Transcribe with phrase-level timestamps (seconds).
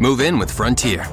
[0.00, 1.06] Move in with Frontier.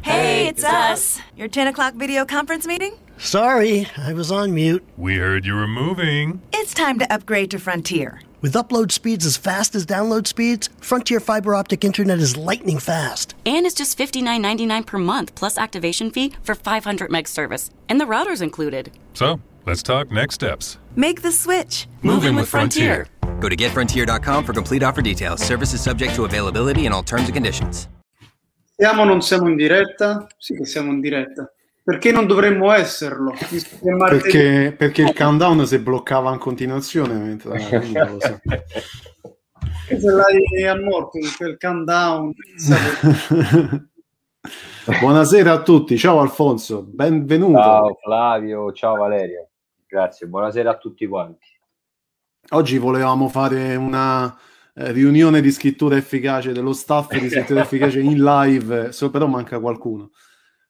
[0.00, 1.20] Hey, it's us.
[1.36, 2.98] Your 10 o'clock video conference meeting?
[3.18, 4.82] Sorry, I was on mute.
[4.96, 6.40] We heard you were moving.
[6.50, 8.22] It's time to upgrade to Frontier.
[8.40, 13.34] With upload speeds as fast as download speeds, Frontier fiber optic internet is lightning fast.
[13.44, 17.70] And it's just $59.99 per month plus activation fee for 500 meg service.
[17.90, 18.90] And the router's included.
[19.12, 20.78] So, let's talk next steps.
[20.96, 21.86] Make the switch.
[22.00, 23.06] Move in with Frontier.
[23.40, 25.42] Go to getfrontier.com for complete offer details.
[25.42, 27.86] Services subject to availability and all terms and conditions.
[28.84, 30.26] Siamo o non siamo in diretta?
[30.36, 31.50] Sì che siamo in diretta.
[31.82, 33.30] Perché non dovremmo esserlo?
[33.30, 37.58] Martedì- Perché, perché il countdown si bloccava in continuazione mentre.
[39.88, 42.34] Se l'hai a morto con quel countdown.
[45.00, 47.58] Buonasera a tutti, ciao Alfonso, benvenuto.
[47.58, 49.48] Ciao Flavio, ciao Valerio.
[49.86, 51.48] Grazie, buonasera a tutti quanti.
[52.50, 54.36] Oggi volevamo fare una
[54.74, 59.60] eh, riunione di scrittura efficace dello staff di scrittura efficace in live, so- però manca
[59.60, 60.10] qualcuno.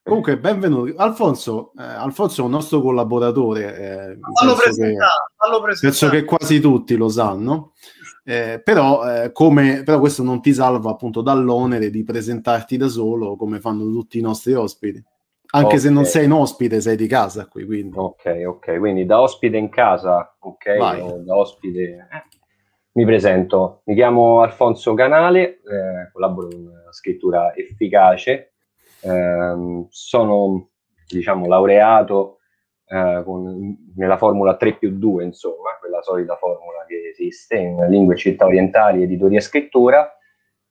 [0.03, 0.93] Comunque, benvenuto.
[0.97, 6.25] Alfonso, eh, Alfonso è un nostro collaboratore, eh, Fallo penso che- presentare, fallo penso che
[6.25, 7.73] quasi tutti lo sanno.
[8.23, 13.37] Eh, però, eh, come, però questo non ti salva appunto dall'onere di presentarti da solo
[13.37, 15.03] come fanno tutti i nostri ospiti.
[15.53, 17.97] Anche se non sei un ospite, sei di casa qui, quindi.
[17.97, 22.09] Ok, ok, quindi da ospite in casa, ok, da ospite...
[22.95, 28.53] eh, Mi presento, mi chiamo Alfonso Canale, eh, collaboro in scrittura efficace,
[29.03, 30.69] ehm, sono,
[31.07, 32.39] diciamo, laureato
[32.87, 38.15] eh, con- nella formula 3 più 2, insomma, quella solita formula che esiste in lingue
[38.15, 40.19] e città orientali, editoria e scrittura,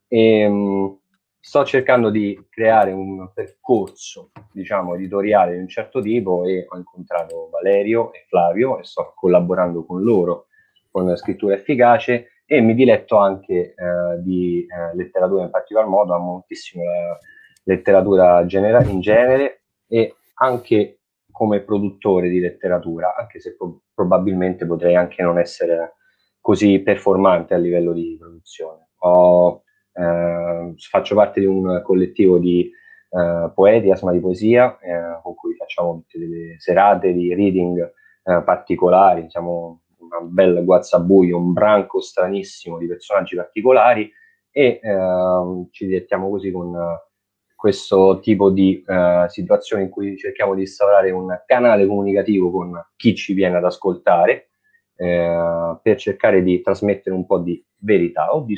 [0.08, 1.00] e mh,
[1.40, 7.50] sto cercando di creare un percorso, diciamo, editoriale di un certo tipo e ho incontrato
[7.52, 10.48] Valerio e Flavio e sto collaborando con loro
[10.94, 16.34] con scrittura efficace e mi diletto anche eh, di eh, letteratura in particolar modo, amo
[16.34, 17.18] moltissimo la
[17.64, 21.00] letteratura genera- in genere e anche
[21.32, 25.96] come produttore di letteratura, anche se pro- probabilmente potrei anche non essere
[26.40, 28.90] così performante a livello di produzione.
[29.00, 32.70] Ho, eh, faccio parte di un collettivo di
[33.10, 39.26] eh, poeti, Asma di Poesia, eh, con cui facciamo delle serate di reading eh, particolari,
[39.30, 44.12] siamo una bella guazzabuio, un branco stranissimo di personaggi particolari
[44.52, 47.10] e ehm, ci dilettiamo così con eh,
[47.56, 53.16] questo tipo di eh, situazione in cui cerchiamo di instaurare un canale comunicativo con chi
[53.16, 54.50] ci viene ad ascoltare
[54.96, 58.34] eh, per cercare di trasmettere un po' di verità.
[58.34, 58.56] O di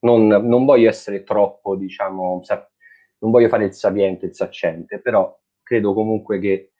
[0.00, 2.42] non, non voglio essere troppo, diciamo,
[3.18, 6.73] non voglio fare il sapiente, il saccente, però credo comunque che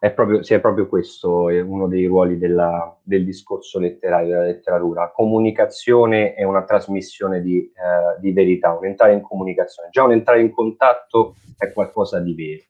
[0.00, 5.12] è proprio, sia proprio questo è uno dei ruoli della- del discorso letterario, della letteratura.
[5.14, 9.90] Comunicazione è una trasmissione di, eh, di verità, un entrare in comunicazione.
[9.90, 12.62] Già un entrare in contatto è qualcosa di vero.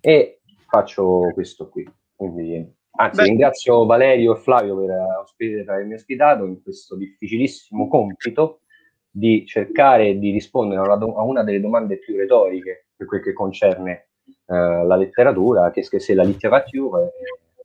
[0.00, 1.88] E faccio questo qui.
[2.16, 3.28] Quindi, anzi, Beh.
[3.28, 8.62] ringrazio Valerio e Flavio per, eh, per avermi ospitato in questo difficilissimo compito
[9.08, 13.32] di cercare di rispondere a una, a una delle domande più retoriche per quel che
[13.32, 14.08] concerne
[14.52, 17.64] eh, la letteratura, che, se la literatura, eh,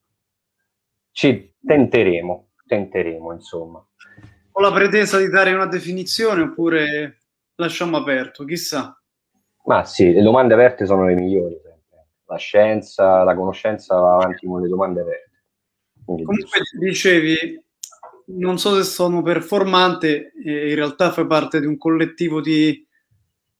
[1.11, 3.85] ci tenteremo, tenteremo insomma.
[4.51, 7.17] Ho la pretesa di dare una definizione oppure
[7.55, 8.97] lasciamo aperto, chissà.
[9.65, 11.59] Ma sì, le domande aperte sono le migliori.
[12.25, 15.31] La scienza, la conoscenza va avanti con le domande aperte.
[16.05, 17.63] Quindi, Comunque dicevi,
[18.27, 22.85] non so se sono performante, in realtà fai parte di un collettivo di,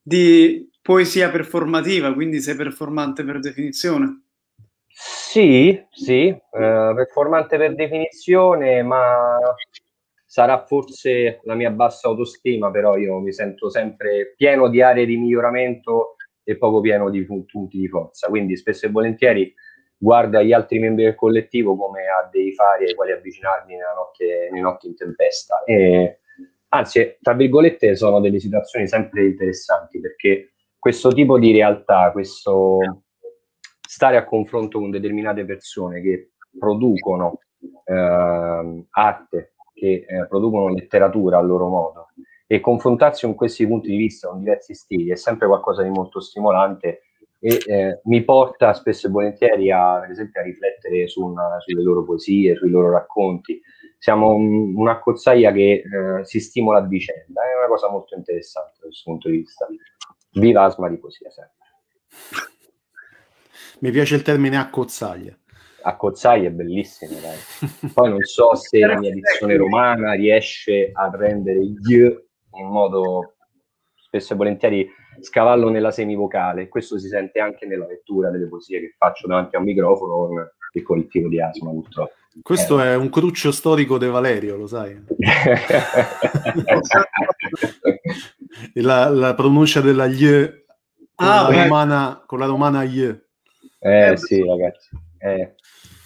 [0.00, 4.22] di poesia performativa, quindi sei performante per definizione.
[4.88, 9.38] Sì, sì, eh, performante per definizione, ma
[10.24, 15.18] sarà forse la mia bassa autostima, però io mi sento sempre pieno di aree di
[15.18, 18.28] miglioramento e poco pieno di pu- punti di forza.
[18.28, 19.54] Quindi spesso e volentieri
[19.94, 24.48] guardo agli altri membri del collettivo come a dei fari ai quali avvicinarmi nella notte,
[24.50, 25.62] nei notti in tempesta.
[25.64, 26.20] E,
[26.68, 30.54] anzi, tra virgolette, sono delle situazioni sempre interessanti perché
[30.88, 32.78] questo tipo di realtà, questo
[33.86, 37.40] stare a confronto con determinate persone che producono
[37.84, 42.06] ehm, arte, che eh, producono letteratura a loro modo
[42.46, 46.20] e confrontarsi con questi punti di vista, con diversi stili, è sempre qualcosa di molto
[46.20, 47.02] stimolante
[47.38, 51.82] e eh, mi porta spesso e volentieri a, per esempio, a riflettere su una- sulle
[51.82, 53.60] loro poesie, sui loro racconti.
[53.98, 58.78] Siamo un- una cozzaia che eh, si stimola a vicenda, è una cosa molto interessante
[58.80, 59.66] da questo punto di vista.
[60.38, 61.56] Viva Asma di Poesia sempre.
[63.80, 65.36] Mi piace il termine accozzaglia.
[65.82, 67.36] a Cozzaglia è bellissimo, dai.
[67.92, 73.36] Poi non so se la mia dizione romana riesce a rendere gli in modo
[73.94, 74.90] spesso e volentieri
[75.20, 76.68] scavallo nella semivocale.
[76.68, 80.50] Questo si sente anche nella lettura delle poesie che faccio davanti a un microfono con
[80.72, 82.12] il collettivo di asma, purtroppo.
[82.42, 82.92] Questo eh.
[82.92, 84.96] è un cruccio storico di Valerio, lo sai?
[88.74, 90.48] la, la, pronuncia della Y
[91.14, 93.00] con, ah, la, romana, con la romana Y.
[93.80, 94.88] Eh, eh sì, ragazzi.
[95.18, 95.54] Eh.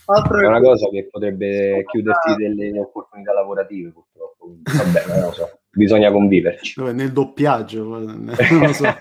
[0.04, 4.56] È una cosa che potrebbe chiuderti delle opportunità lavorative, purtroppo.
[4.62, 5.60] Vabbè, non lo so.
[5.70, 6.82] Bisogna conviverci.
[6.82, 8.84] Nel doppiaggio, non lo so.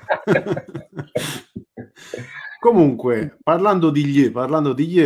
[2.59, 5.00] Comunque, parlando di gli, parlando di gli,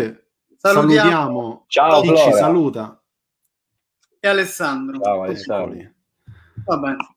[0.58, 3.02] salutiamo, salutiamo Ciao, chi ci saluta.
[4.20, 5.00] E Alessandro.
[5.00, 5.92] Ciao Alessandro.
[6.66, 7.15] Va bene.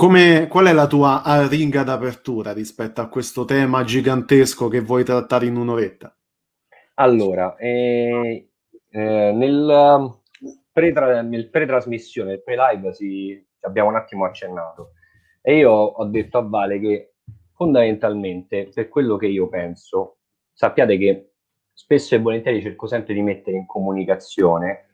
[0.00, 5.44] Come, qual è la tua arringa d'apertura rispetto a questo tema gigantesco che vuoi trattare
[5.44, 6.16] in un'oretta?
[6.94, 8.48] Allora, eh,
[8.88, 10.20] eh, nel,
[10.72, 14.92] pre-tra- nel pre-trasmissione, nel pre-live, si, abbiamo un attimo accennato
[15.42, 17.16] e io ho detto a Vale che
[17.52, 20.20] fondamentalmente, per quello che io penso,
[20.50, 21.32] sappiate che
[21.74, 24.89] spesso e volentieri cerco sempre di mettere in comunicazione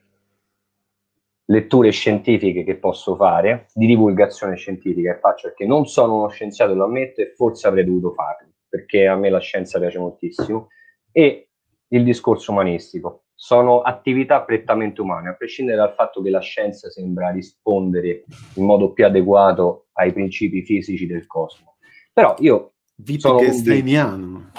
[1.49, 6.73] letture scientifiche che posso fare, di divulgazione scientifica che faccio, perché non sono uno scienziato,
[6.73, 10.69] lo ammetto, e forse avrei dovuto farlo, perché a me la scienza piace moltissimo,
[11.11, 11.49] e
[11.89, 13.23] il discorso umanistico.
[13.33, 18.23] Sono attività prettamente umane, a prescindere dal fatto che la scienza sembra rispondere
[18.55, 21.77] in modo più adeguato ai principi fisici del cosmo.
[22.11, 24.51] Però io Vito sono Wittgensteiniano.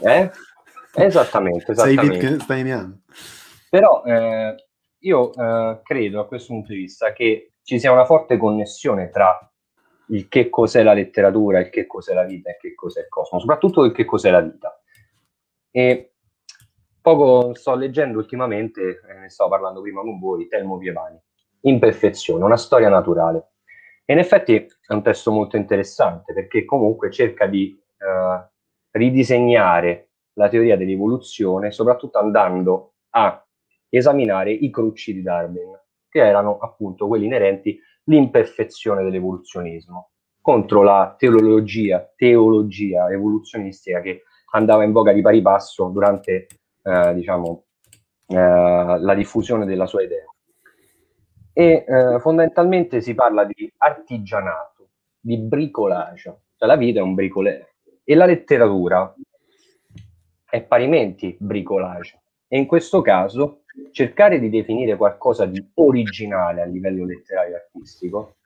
[0.00, 0.30] Eh?
[0.94, 1.74] Esattamente, esattamente.
[1.74, 3.00] Sei Wittgensteiniano.
[3.70, 4.65] Però eh,
[5.06, 9.38] io eh, credo a questo punto di vista che ci sia una forte connessione tra
[10.08, 13.38] il che cos'è la letteratura, il che cos'è la vita e che cos'è il cosmo,
[13.38, 14.80] soprattutto il che cos'è la vita.
[15.70, 16.14] E
[17.00, 21.20] poco sto leggendo ultimamente, eh, ne stavo parlando prima con voi, Telmo Pievani,
[21.62, 23.52] Imperfezione, una storia naturale.
[24.04, 28.48] E in effetti è un testo molto interessante perché comunque cerca di eh,
[28.92, 33.45] ridisegnare la teoria dell'evoluzione, soprattutto andando a
[33.96, 35.78] esaminare i crucci di Darwin,
[36.08, 40.10] che erano appunto quelli inerenti all'imperfezione dell'evoluzionismo,
[40.40, 44.22] contro la teologia, teologia evoluzionistica che
[44.52, 46.46] andava in voga di pari passo durante
[46.82, 47.64] eh, diciamo,
[48.28, 50.24] eh, la diffusione della sua idea.
[51.52, 54.88] E eh, fondamentalmente si parla di artigianato,
[55.18, 59.12] di bricolage, cioè la vita è un bricolare e la letteratura
[60.48, 62.20] è parimenti bricolage.
[62.46, 63.62] E in questo caso
[63.92, 68.36] cercare di definire qualcosa di originale a livello letterario e artistico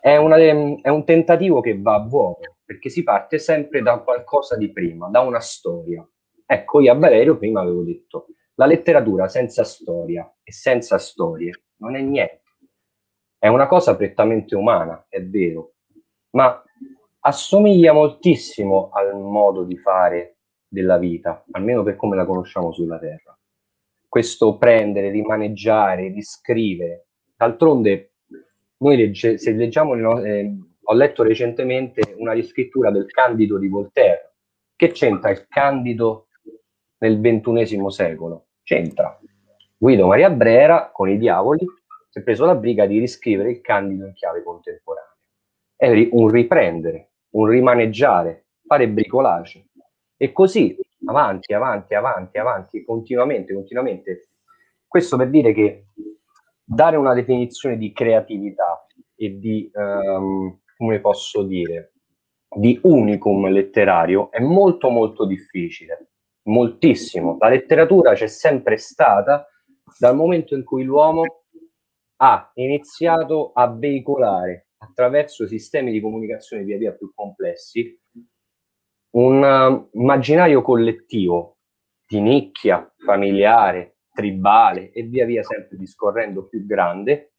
[0.00, 4.56] è, una, è, un tentativo che va a vuoto, perché si parte sempre da qualcosa
[4.56, 6.06] di prima, da una storia.
[6.46, 11.96] Ecco, io a Valerio prima avevo detto, la letteratura senza storia e senza storie non
[11.96, 12.40] è niente.
[13.38, 15.74] È una cosa prettamente umana, è vero,
[16.30, 16.62] ma
[17.20, 20.39] assomiglia moltissimo al modo di fare
[20.70, 23.36] della vita, almeno per come la conosciamo sulla Terra.
[24.08, 27.08] Questo prendere, rimaneggiare, riscrivere.
[27.36, 28.12] D'altronde,
[28.78, 34.34] noi legge, se leggiamo, eh, ho letto recentemente una riscrittura del Candido di Voltaire.
[34.76, 36.28] Che c'entra il Candido
[36.98, 38.46] nel ventunesimo secolo?
[38.62, 39.18] C'entra.
[39.76, 41.64] Guido Maria Brera, con i diavoli,
[42.08, 45.16] si è preso la briga di riscrivere il Candido in chiave contemporanea.
[45.76, 49.69] È un riprendere, un rimaneggiare, fare bricolage.
[50.22, 54.28] E così avanti, avanti, avanti, avanti, continuamente, continuamente.
[54.86, 55.86] Questo per dire che
[56.62, 61.94] dare una definizione di creatività e di, um, come posso dire,
[62.54, 66.10] di unicum letterario è molto molto difficile,
[66.48, 67.38] moltissimo.
[67.40, 69.48] La letteratura c'è sempre stata
[69.98, 71.44] dal momento in cui l'uomo
[72.16, 77.98] ha iniziato a veicolare attraverso sistemi di comunicazione via via più complessi
[79.10, 81.58] un uh, immaginario collettivo
[82.06, 87.32] di nicchia, familiare, tribale e via via sempre discorrendo più grande,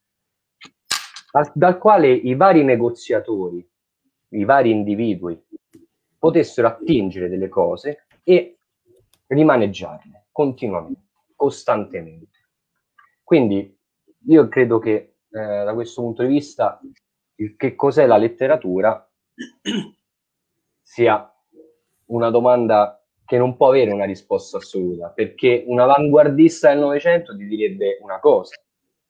[1.31, 3.67] dal, dal quale i vari negoziatori,
[4.29, 5.41] i vari individui
[6.17, 8.59] potessero attingere delle cose e
[9.27, 12.39] rimaneggiarle continuamente, costantemente.
[13.23, 13.77] Quindi
[14.27, 16.79] io credo che eh, da questo punto di vista
[17.35, 19.09] il che cos'è la letteratura
[20.81, 21.30] sia
[22.11, 27.45] una domanda che non può avere una risposta assoluta, perché un avanguardista del Novecento ti
[27.45, 28.55] direbbe una cosa,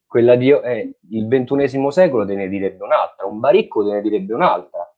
[0.06, 4.34] quella di eh, il ventunesimo secolo te ne direbbe un'altra, un baricco te ne direbbe
[4.34, 4.94] un'altra,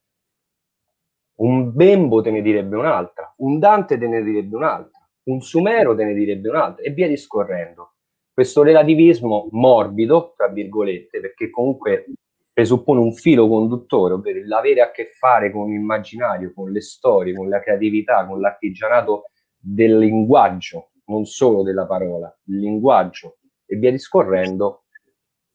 [1.35, 6.03] un Bembo te ne direbbe un'altra, un Dante te ne direbbe un'altra, un Sumero te
[6.03, 7.93] ne direbbe un'altra, e via discorrendo.
[8.33, 12.05] Questo relativismo morbido, tra virgolette, perché comunque
[12.53, 17.49] presuppone un filo conduttore, ovvero l'avere a che fare con l'immaginario, con le storie, con
[17.49, 24.83] la creatività, con l'artigianato del linguaggio, non solo della parola, il linguaggio e via discorrendo,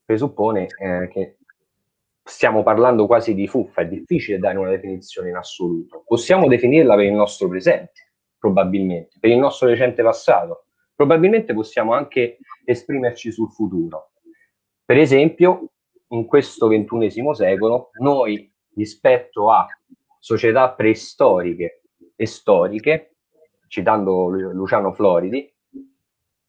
[0.05, 1.37] presuppone eh, che
[2.25, 6.03] stiamo parlando quasi di fuffa, è difficile dare una definizione in assoluto.
[6.05, 10.65] Possiamo definirla per il nostro presente, probabilmente, per il nostro recente passato.
[10.95, 14.11] Probabilmente possiamo anche esprimerci sul futuro.
[14.85, 15.71] Per esempio,
[16.09, 19.67] in questo ventunesimo secolo, noi rispetto a
[20.19, 21.83] società preistoriche
[22.17, 23.17] e storiche,
[23.69, 25.53] citando Luciano Floridi,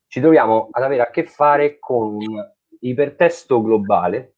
[0.07, 4.35] ci troviamo ad avere a che fare con un ipertesto globale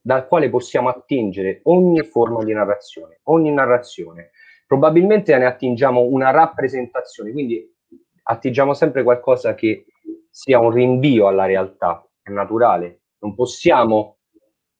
[0.00, 4.30] dal quale possiamo attingere ogni forma di narrazione, ogni narrazione.
[4.66, 7.74] Probabilmente ne attingiamo una rappresentazione, quindi
[8.22, 9.86] attingiamo sempre qualcosa che
[10.30, 13.00] sia un rinvio alla realtà, è naturale.
[13.18, 14.13] Non possiamo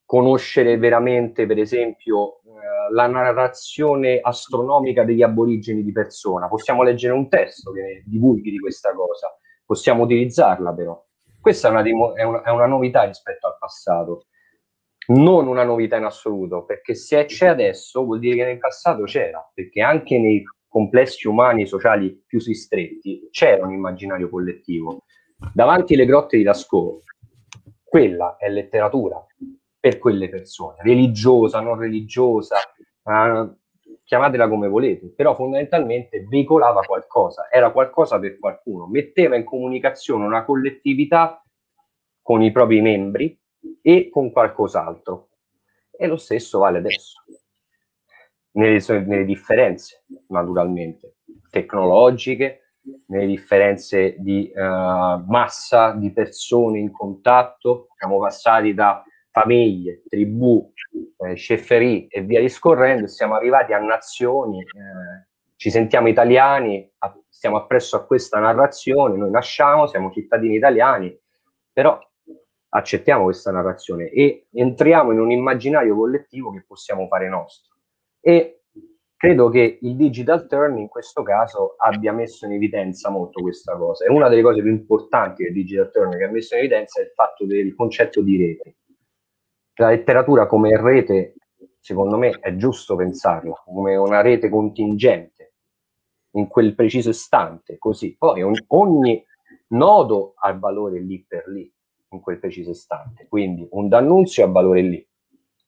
[0.04, 6.48] conoscere veramente, per esempio, eh, la narrazione astronomica degli aborigeni di persona.
[6.48, 11.02] Possiamo leggere un testo che divulghi di questa cosa, possiamo utilizzarla però.
[11.40, 11.82] Questa è una,
[12.14, 14.26] è una, è una novità rispetto al passato,
[15.08, 19.50] non una novità in assoluto, perché se c'è adesso vuol dire che nel passato c'era,
[19.52, 25.04] perché anche nei complessi umani sociali più ristretti c'era un immaginario collettivo.
[25.52, 27.02] Davanti alle grotte di Lascaux,
[27.82, 29.24] quella è letteratura,
[29.84, 32.56] per quelle persone, religiosa, non religiosa,
[33.04, 33.54] eh,
[34.02, 40.46] chiamatela come volete, però fondamentalmente veicolava qualcosa, era qualcosa per qualcuno, metteva in comunicazione una
[40.46, 41.44] collettività
[42.22, 43.38] con i propri membri
[43.82, 45.28] e con qualcos'altro.
[45.90, 47.22] E lo stesso vale adesso,
[48.52, 51.16] nelle, nelle differenze, naturalmente,
[51.50, 52.76] tecnologiche,
[53.08, 54.60] nelle differenze di uh,
[55.26, 60.72] massa di persone in contatto, siamo passati da famiglie, tribù,
[61.16, 65.26] eh, sceferì e via discorrendo, siamo arrivati a nazioni, eh,
[65.56, 71.18] ci sentiamo italiani, a, stiamo appresso a questa narrazione, noi nasciamo, siamo cittadini italiani,
[71.72, 71.98] però
[72.68, 77.74] accettiamo questa narrazione e entriamo in un immaginario collettivo che possiamo fare nostro.
[78.20, 78.62] E
[79.16, 84.04] credo che il digital turn in questo caso abbia messo in evidenza molto questa cosa.
[84.04, 87.04] E una delle cose più importanti del digital turn che ha messo in evidenza è
[87.04, 88.76] il fatto del concetto di rete
[89.76, 91.34] la letteratura come rete,
[91.80, 95.54] secondo me, è giusto pensarla come una rete contingente
[96.32, 98.16] in quel preciso istante, così.
[98.16, 99.24] Poi ogni, ogni
[99.68, 101.72] nodo ha valore lì per lì,
[102.10, 103.26] in quel preciso istante.
[103.28, 105.08] Quindi un D'Annunzio ha valore lì,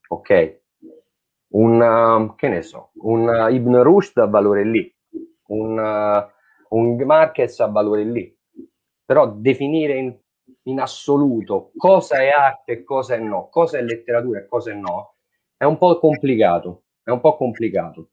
[0.08, 0.60] ok?
[1.48, 4.94] Un, che ne so, un Ibn Rushd ha valore lì,
[5.48, 6.28] un,
[6.68, 8.36] un Marquez ha valore lì.
[9.04, 10.16] Però definire in
[10.66, 14.74] in assoluto cosa è arte e cosa è no, cosa è letteratura e cosa è
[14.74, 15.16] no,
[15.56, 18.10] è un po' complicato, è un po' complicato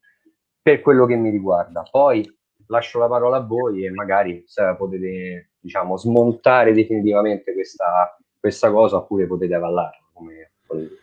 [0.62, 1.84] per quello che mi riguarda.
[1.90, 2.26] Poi
[2.68, 8.98] lascio la parola a voi e magari se potete, diciamo, smontare definitivamente questa, questa cosa
[8.98, 10.98] oppure potete avallarla come volete.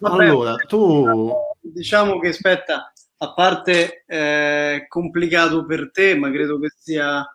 [0.00, 7.26] Allora, tu diciamo che aspetta, a parte eh, complicato per te, ma credo che sia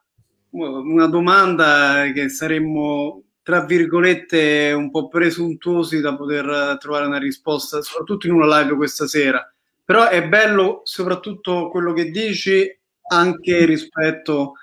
[0.53, 8.27] una domanda che saremmo, tra virgolette, un po' presuntuosi da poter trovare una risposta, soprattutto
[8.27, 9.45] in una live questa sera.
[9.83, 12.65] Però è bello soprattutto quello che dici
[13.09, 14.53] anche rispetto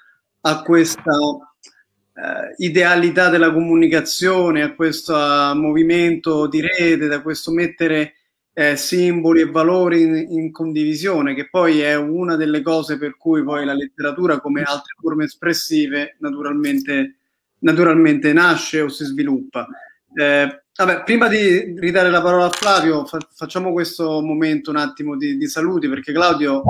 [0.43, 5.15] a questa eh, idealità della comunicazione, a questo
[5.55, 8.15] movimento di rete, da questo mettere
[8.61, 13.43] eh, simboli e valori in, in, condivisione, che poi è una delle cose per cui
[13.43, 17.17] poi la letteratura, come altre forme espressive, naturalmente,
[17.61, 19.67] naturalmente nasce o si sviluppa.
[20.13, 25.17] Eh, vabbè, prima di ridare la parola a Flavio, fa- facciamo questo momento un attimo
[25.17, 26.63] di, di, saluti, perché Claudio,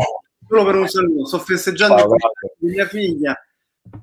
[0.47, 2.17] solo per un saluto, sto festeggiando Ciao,
[2.59, 3.37] mia figlia.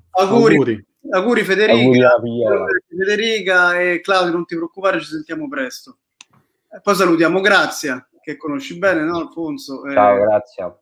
[0.10, 0.56] Auguri.
[0.56, 0.86] Auguri.
[1.10, 6.00] Auguri Federica, Auguri Federica e Claudio, non ti preoccupare, ci sentiamo presto.
[6.84, 9.86] Poi salutiamo Grazia, che conosci bene, no Alfonso?
[9.86, 10.78] Eh, Ciao, Grazia.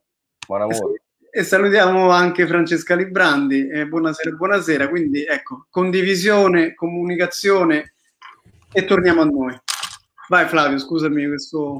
[0.48, 0.94] Buon lavoro.
[1.32, 3.68] E salutiamo anche Francesca Librandi.
[3.68, 4.90] Eh, buonasera, buonasera.
[4.90, 7.94] Quindi ecco, condivisione, comunicazione
[8.72, 9.56] e torniamo a noi.
[10.28, 11.78] Vai Flavio, scusami questo...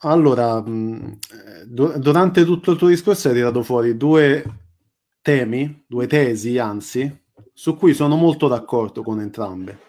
[0.00, 4.44] Allora, durante tutto il tuo discorso hai tirato fuori due
[5.20, 9.87] temi, due tesi, anzi, su cui sono molto d'accordo con entrambe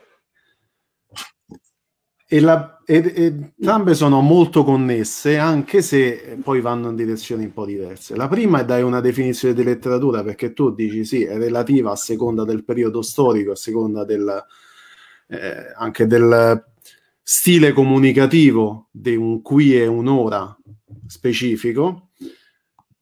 [2.32, 7.66] e, la, ed, entrambe sono molto connesse, anche se poi vanno in direzioni un po'
[7.66, 8.16] diverse.
[8.16, 11.96] La prima è dare una definizione di letteratura, perché tu dici sì, è relativa a
[11.96, 14.46] seconda del periodo storico, a seconda del,
[15.28, 16.64] eh, anche del
[17.24, 20.56] stile comunicativo di un qui e un'ora
[21.08, 22.10] specifico,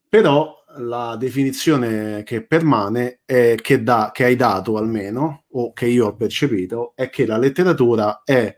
[0.07, 6.07] però la definizione che permane è che, da, che hai dato almeno, o che io
[6.07, 8.57] ho percepito, è che la letteratura è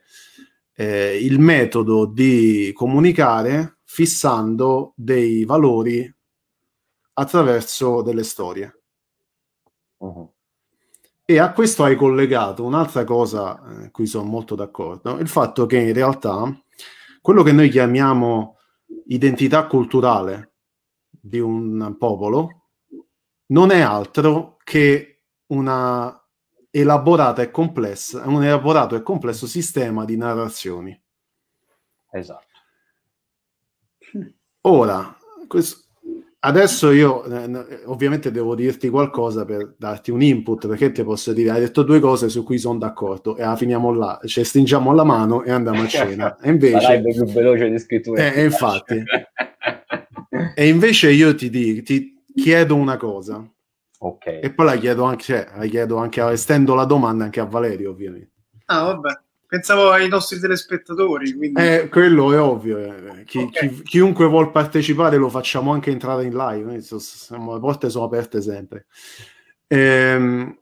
[0.79, 6.09] eh, il metodo di comunicare fissando dei valori
[7.15, 8.81] attraverso delle storie.
[9.98, 10.31] Uh-huh.
[11.25, 15.65] E a questo hai collegato un'altra cosa eh, a cui sono molto d'accordo, il fatto
[15.65, 16.50] che in realtà
[17.19, 18.55] quello che noi chiamiamo
[19.07, 20.53] identità culturale
[21.09, 22.67] di un popolo
[23.48, 26.18] non è altro che una
[26.69, 30.99] elaborata e complessa, un elaborato e complesso sistema di narrazioni.
[32.11, 32.47] Esatto.
[34.61, 35.15] Ora,
[35.47, 35.89] questo,
[36.41, 41.49] Adesso io eh, ovviamente devo dirti qualcosa per darti un input, perché ti posso dire,
[41.49, 45.03] hai detto due cose su cui sono d'accordo e la finiamo là, ci stringiamo la
[45.03, 46.38] mano e andiamo a cena.
[46.41, 47.01] E invece...
[47.01, 48.31] più veloce di scrittura.
[48.31, 49.03] Eh, infatti.
[50.55, 53.45] e invece io ti, dico, ti chiedo una cosa.
[54.01, 54.39] Ok.
[54.41, 57.91] E poi la chiedo anche, cioè, la chiedo anche, estendo la domanda anche a Valerio,
[57.91, 58.32] ovviamente.
[58.65, 59.20] Ah, vabbè.
[59.46, 61.34] Pensavo ai nostri telespettatori.
[61.34, 61.60] Quindi...
[61.60, 62.77] Eh, quello è ovvio.
[62.77, 63.24] Eh.
[63.25, 63.70] Chi, okay.
[63.70, 66.72] chi, chiunque vuol partecipare lo facciamo anche entrare in live.
[66.72, 68.86] le porte sono aperte sempre.
[69.65, 70.56] Ehm,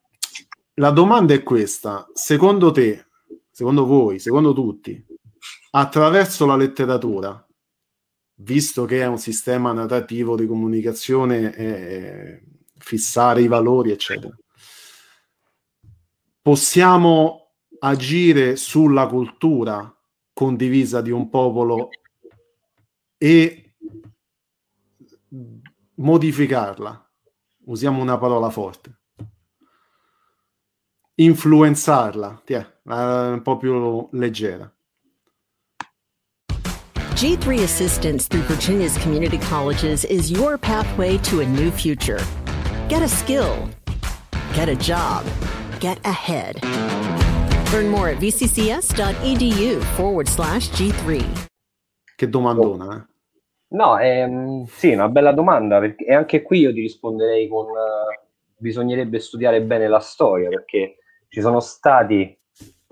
[0.75, 2.07] la domanda è questa.
[2.13, 3.07] Secondo te,
[3.51, 5.05] secondo voi, secondo tutti,
[5.71, 7.45] attraverso la letteratura,
[8.35, 12.43] visto che è un sistema narrativo di comunicazione, eh,
[12.87, 14.33] fissare i valori, eccetera,
[16.41, 19.93] possiamo agire sulla cultura
[20.31, 21.89] condivisa di un popolo
[23.17, 23.75] e
[25.95, 27.11] modificarla.
[27.65, 28.99] Usiamo una parola forte.
[31.15, 34.71] Influenzarla, Tiè, un po' più leggera.
[37.17, 42.46] G3 Assistance through Virginia's community colleges is your pathway to a new future.
[42.87, 43.67] Get a skill,
[44.53, 45.25] get a job,
[45.77, 46.55] get ahead.
[47.73, 51.49] Learn more at vccs.edu forward slash G3.
[52.15, 53.13] Che domandona, eh?
[53.75, 58.25] No, ehm, sì, una bella domanda, perché, e anche qui io ti risponderei con uh,
[58.55, 60.95] bisognerebbe studiare bene la storia, perché
[61.27, 62.39] ci sono stati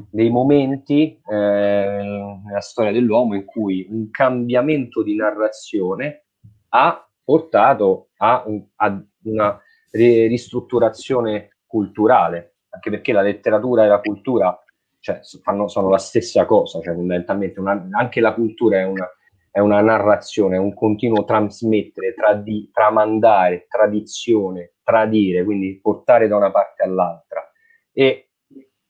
[0.10, 6.26] dei momenti eh, nella storia dell'uomo in cui un cambiamento di narrazione
[6.68, 9.60] ha portato a, un, a una
[9.96, 14.60] ristrutturazione culturale, anche perché la letteratura e la cultura
[15.00, 19.08] cioè, fanno, sono la stessa cosa, cioè fondamentalmente una, anche la cultura è una,
[19.52, 26.50] è una, narrazione, è un continuo trasmettere, tradi, tramandare, tradizione, tradire, quindi portare da una
[26.50, 27.52] parte all'altra.
[27.92, 28.30] E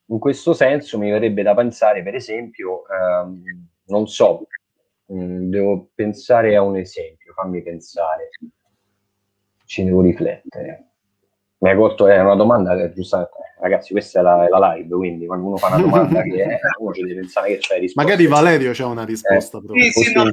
[0.06, 3.44] in questo senso mi verrebbe da pensare, per esempio, ehm,
[3.88, 4.48] non so,
[5.08, 8.30] mh, mm, devo pensare a un esempio, fammi pensare,
[9.66, 10.95] ci devo riflettere
[11.66, 14.96] mi hai colto, è una domanda che giustamente, ragazzi, questa è la, è la, live,
[14.96, 18.02] quindi quando uno fa una domanda che uno ci deve pensare che c'è risposta.
[18.04, 19.60] Magari Valerio c'è una risposta.
[19.74, 20.32] Eh, sì, sì, no, no.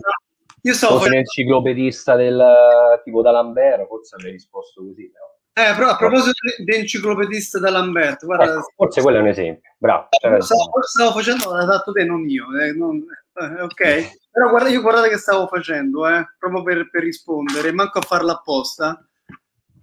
[0.64, 5.30] Io so forse l'enciclopedista del tipo d'Alambert, forse avrei risposto così, però.
[5.54, 6.32] Eh, però a proposito
[6.64, 9.70] di enciclopedista da Lambert, guarda, ecco, forse quello è un esempio.
[9.78, 10.08] Bravo.
[10.10, 12.44] Stavo, stavo, facendo, l'hai fatto te, non io.
[12.58, 12.96] Eh, non,
[13.34, 17.98] eh, ok, però guarda, io guardate che stavo facendo, eh, proprio per, per rispondere, manco
[17.98, 19.02] a farla apposta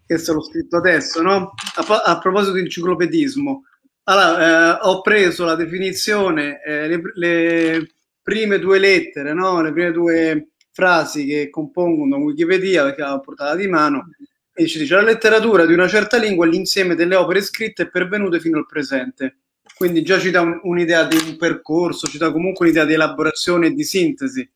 [0.09, 1.53] che se l'ho scritto adesso, no?
[1.75, 3.65] A, a proposito di enciclopedismo,
[4.05, 7.91] allora, eh, ho preso la definizione, eh, le, le,
[8.23, 9.61] prime due lettere, no?
[9.61, 14.09] le prime due frasi che compongono Wikipedia, perché l'ho portata di mano,
[14.51, 18.39] e ci dice la letteratura di una certa lingua è l'insieme delle opere scritte pervenute
[18.39, 19.41] fino al presente.
[19.75, 23.67] Quindi già ci dà un, un'idea di un percorso, ci dà comunque un'idea di elaborazione
[23.67, 24.49] e di sintesi.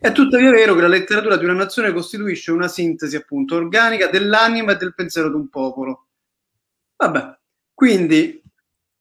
[0.00, 4.72] È tuttavia vero che la letteratura di una nazione costituisce una sintesi appunto organica dell'anima
[4.72, 6.06] e del pensiero di un popolo.
[6.96, 7.38] Vabbè,
[7.74, 8.42] quindi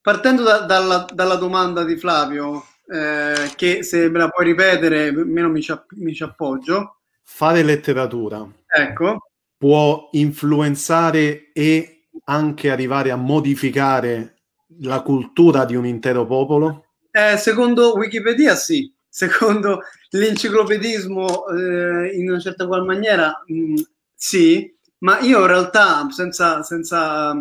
[0.02, 5.50] partendo da, dalla, dalla, domanda di Flavio, eh, che se me la puoi ripetere, meno
[5.50, 6.98] mi ci, mi ci appoggio.
[7.24, 9.30] Fare letteratura ecco.
[9.58, 14.36] può influenzare e anche arrivare a modificare
[14.82, 16.88] la cultura di un intero popolo?
[17.10, 23.76] Eh, secondo Wikipedia sì, secondo l'enciclopedismo eh, in una certa qual maniera mh, mm,
[24.16, 27.36] sì, ma io in realtà senza, senza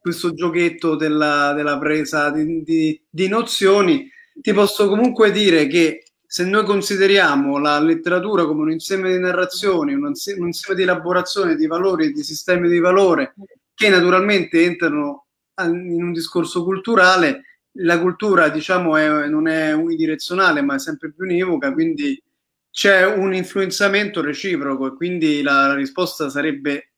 [0.00, 4.08] questo giochetto della, della presa di, di, di, nozioni
[4.40, 9.94] ti posso comunque dire che se noi consideriamo la letteratura come un insieme di narrazioni,
[9.94, 13.34] un insieme, un insieme di elaborazione di valori e di sistemi di valore
[13.74, 15.26] che naturalmente entrano
[15.62, 21.24] in un discorso culturale, la cultura, diciamo, è, non è unidirezionale, ma è sempre più
[21.24, 22.22] univoca, quindi
[22.70, 26.92] c'è un influenzamento reciproco e quindi la, la risposta sarebbe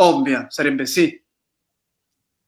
[0.00, 1.20] ovvia, sarebbe sì.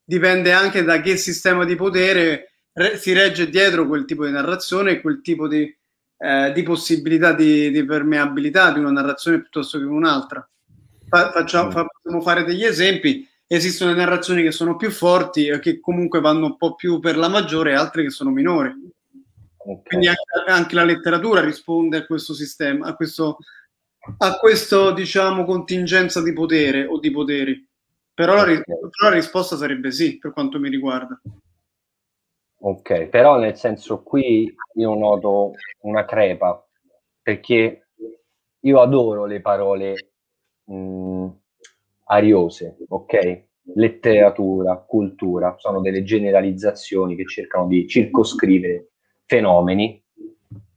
[0.07, 4.93] Dipende anche da che sistema di potere re, si regge dietro quel tipo di narrazione
[4.93, 5.73] e quel tipo di,
[6.19, 10.47] eh, di possibilità di, di, permeabilità di una narrazione piuttosto che un'altra.
[11.09, 13.29] Fa, facciamo, fa, possiamo fare degli esempi.
[13.55, 17.29] Esistono narrazioni che sono più forti e che comunque vanno un po' più per la
[17.29, 18.73] maggiore e altre che sono minori.
[19.57, 19.83] Okay.
[19.83, 23.39] Quindi anche, anche, la letteratura risponde a questo sistema, a questo,
[24.19, 27.67] a questo diciamo contingenza di potere o di poteri.
[28.13, 31.21] Però la, però la risposta sarebbe sì, per quanto mi riguarda.
[32.67, 36.67] Ok, però nel senso qui io noto una crepa,
[37.23, 37.89] perché
[38.61, 40.13] io adoro le parole
[40.65, 41.29] mh,
[42.05, 43.43] ariose, ok?
[43.75, 48.91] Letteratura, cultura, sono delle generalizzazioni che cercano di circoscrivere
[49.25, 50.03] fenomeni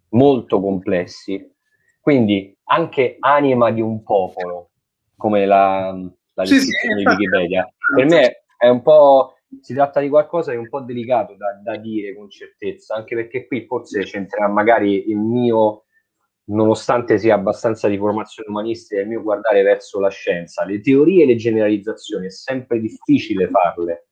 [0.10, 1.54] molto complessi.
[2.00, 4.70] Quindi anche anima di un popolo,
[5.16, 5.92] come la,
[6.34, 10.52] la descrizione sì, sì, di Wikipedia, per me è un po' si tratta di qualcosa
[10.52, 15.10] di un po' delicato da, da, dire con certezza, anche perché qui forse c'entrerà magari
[15.10, 15.86] il mio,
[16.50, 20.64] nonostante sia abbastanza di formazione umanistica, il mio guardare verso la scienza.
[20.64, 24.08] Le teorie e le generalizzazioni è sempre difficile farle.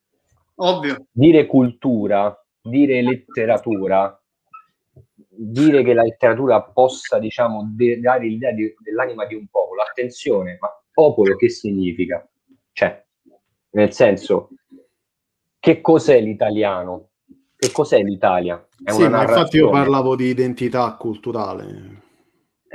[0.56, 1.08] Ovvio.
[1.12, 4.20] Dire cultura, dire letteratura,
[5.30, 9.82] dire che la letteratura possa, diciamo, de- dare l'idea di, dell'anima di un popolo.
[9.82, 12.28] Attenzione, ma popolo che significa?
[12.72, 13.04] Cioè,
[13.72, 14.50] nel senso,
[15.60, 17.10] che cos'è l'italiano?
[17.58, 18.66] Che cos'è l'Italia?
[18.84, 22.04] È sì, ma infatti io parlavo di identità culturale.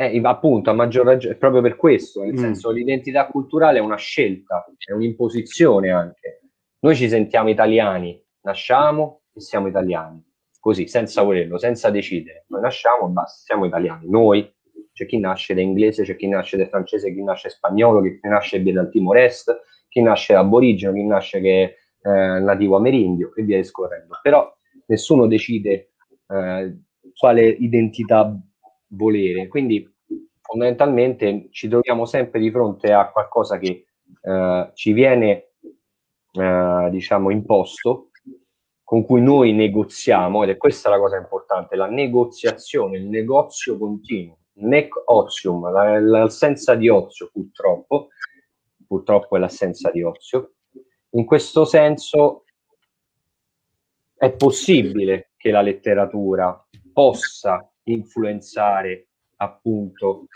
[0.00, 2.38] Eh, appunto, a maggior ragione, proprio per questo, nel mm.
[2.38, 6.40] senso l'identità culturale è una scelta, è un'imposizione anche.
[6.78, 10.24] Noi ci sentiamo italiani, nasciamo e siamo italiani,
[10.58, 12.46] così, senza volerlo, senza decidere.
[12.48, 14.08] Noi nasciamo e basta, siamo italiani.
[14.08, 14.50] Noi,
[14.94, 18.62] c'è chi nasce da inglese, c'è chi nasce da francese, chi nasce spagnolo, chi nasce
[18.62, 19.54] dal Timor Est,
[19.86, 21.62] chi nasce da aborigeno, chi nasce che
[22.00, 24.18] eh, nativo amerindio e via discorrendo.
[24.22, 24.50] Però
[24.86, 25.90] nessuno decide
[26.26, 26.74] eh,
[27.14, 28.34] quale identità
[28.90, 29.88] volere, quindi
[30.40, 33.86] fondamentalmente ci troviamo sempre di fronte a qualcosa che
[34.20, 35.50] eh, ci viene
[36.32, 38.10] eh, diciamo imposto
[38.82, 44.38] con cui noi negoziamo ed è questa la cosa importante la negoziazione il negozio continuo.
[44.54, 48.08] Nec ozium l'assenza di ozio purtroppo
[48.90, 50.54] purtroppo è l'assenza di ozio.
[51.10, 52.44] In questo senso
[54.16, 60.26] è possibile che la letteratura possa influenzare appunto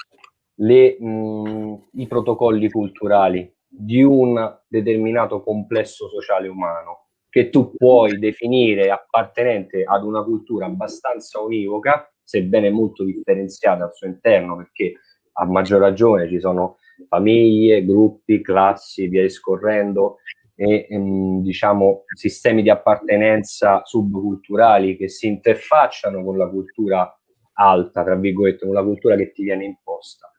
[0.57, 8.91] le, mh, i protocolli culturali di un determinato complesso sociale umano che tu puoi definire
[8.91, 14.93] appartenente ad una cultura abbastanza univoca, sebbene molto differenziata al suo interno, perché
[15.33, 16.77] a maggior ragione ci sono
[17.09, 20.19] famiglie, gruppi, classi, via discorrendo,
[20.55, 27.13] e ehm, diciamo sistemi di appartenenza subculturali che si interfacciano con la cultura
[27.55, 30.31] alta, tra virgolette, la cultura che ti viene imposta.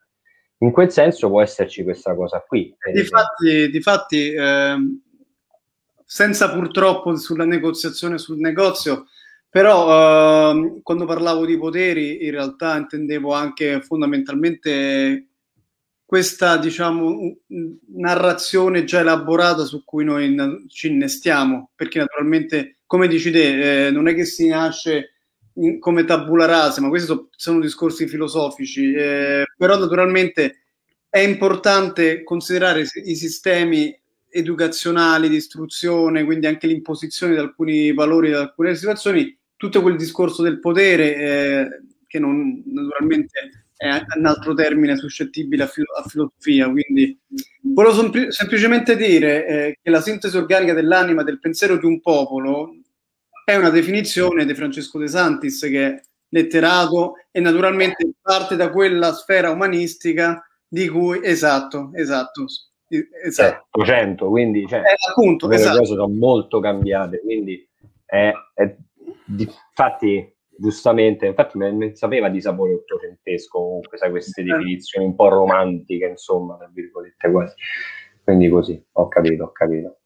[0.59, 2.75] In quel senso può esserci questa cosa qui.
[2.93, 4.75] Difatti, difatti eh,
[6.05, 9.07] senza purtroppo sulla negoziazione sul negozio,
[9.49, 15.27] però eh, quando parlavo di poteri in realtà intendevo anche fondamentalmente
[16.05, 17.37] questa diciamo
[17.95, 20.35] narrazione già elaborata su cui noi
[20.67, 25.14] ci innestiamo perché naturalmente come dici te eh, non è che si nasce
[25.55, 30.63] in, come tabula rasa ma questi so, sono discorsi filosofici eh, però naturalmente
[31.09, 33.97] è importante considerare i sistemi
[34.29, 40.41] educazionali di istruzione quindi anche l'imposizione di alcuni valori di alcune situazioni tutto quel discorso
[40.41, 41.67] del potere eh,
[42.07, 46.69] che non naturalmente è un altro termine suscettibile a, filo- a filosofia.
[46.69, 47.17] Quindi
[47.61, 52.77] volevo sem- semplicemente dire eh, che la sintesi organica dell'anima del pensiero di un popolo
[53.45, 59.13] è una definizione di Francesco De Santis che è letterato e naturalmente parte da quella
[59.13, 62.45] sfera umanistica di cui esatto, esatto.
[63.23, 63.83] Esatto.
[63.83, 65.79] 100, quindi cioè, eh, appunto, le esatto.
[65.79, 67.67] cose sono molto cambiate, quindi
[68.05, 68.75] è, è,
[69.27, 74.45] infatti giustamente, infatti me sapeva di sapore ottocentesco, comunque sai queste eh.
[74.45, 77.55] definizioni un po' romantiche, insomma, tra virgolette quasi.
[78.23, 79.99] Quindi così, ho capito, ho capito.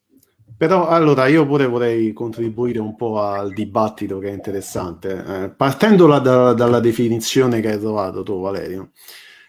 [0.60, 5.44] Però allora io pure vorrei contribuire un po' al dibattito che è interessante.
[5.46, 8.92] Eh, partendo la, da, dalla definizione che hai trovato tu, Valerio,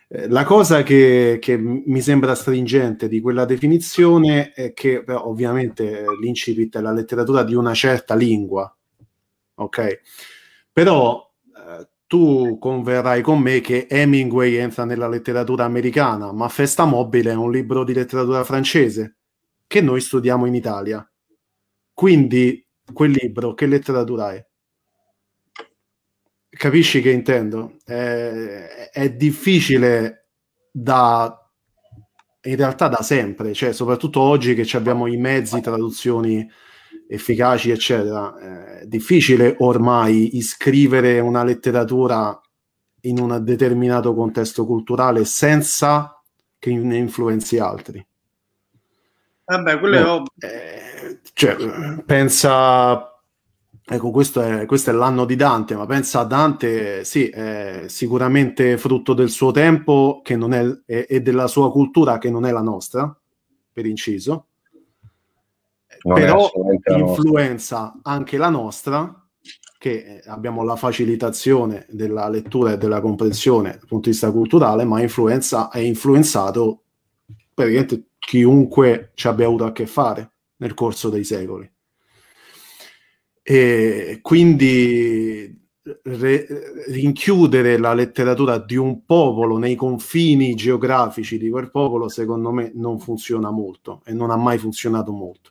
[0.07, 6.05] eh, la cosa che, che, mi sembra stringente di quella definizione è che, beh, ovviamente,
[6.21, 8.73] l'incipit è la letteratura di una certa lingua,
[9.57, 10.01] ok?
[10.73, 17.33] Però eh, tu converrai con me che Hemingway entra nella letteratura americana, ma Festa Mobile
[17.33, 19.17] è un libro di letteratura francese
[19.71, 21.09] che noi studiamo in Italia.
[21.95, 24.45] Quindi quel libro che letteratura è?
[26.49, 27.77] Capisci che intendo?
[27.85, 30.31] È, è difficile
[30.73, 31.37] da
[32.43, 36.45] in realtà da sempre, cioè soprattutto oggi che abbiamo i mezzi, traduzioni
[37.07, 42.41] efficaci, eccetera, è difficile ormai iscrivere una letteratura
[43.03, 46.21] in un determinato contesto culturale senza
[46.59, 48.05] che ne influenzi altri.
[49.51, 50.31] Vabbè, quello no, è ovvio.
[50.39, 51.57] Eh, cioè,
[52.05, 53.11] pensa
[53.93, 58.79] Ecco, questo è, questo è, l'anno di Dante, ma pensa a Dante, sì, è sicuramente
[58.79, 62.53] frutto del suo tempo che non è, è, e della sua cultura che non è
[62.53, 63.13] la nostra,
[63.73, 64.47] per inciso,
[66.03, 66.49] non però
[66.97, 68.13] influenza nostra.
[68.13, 69.29] anche la nostra,
[69.77, 75.01] che abbiamo la facilitazione della lettura e della comprensione dal punto di vista culturale, ma
[75.01, 76.83] influenza, è influenzato
[77.53, 81.69] praticamente chiunque ci abbia avuto a che fare nel corso dei secoli.
[83.43, 85.59] E quindi
[86.03, 86.47] re,
[86.89, 93.01] rinchiudere la letteratura di un popolo nei confini geografici di quel popolo, secondo me, non
[93.01, 95.51] funziona molto e non ha mai funzionato molto.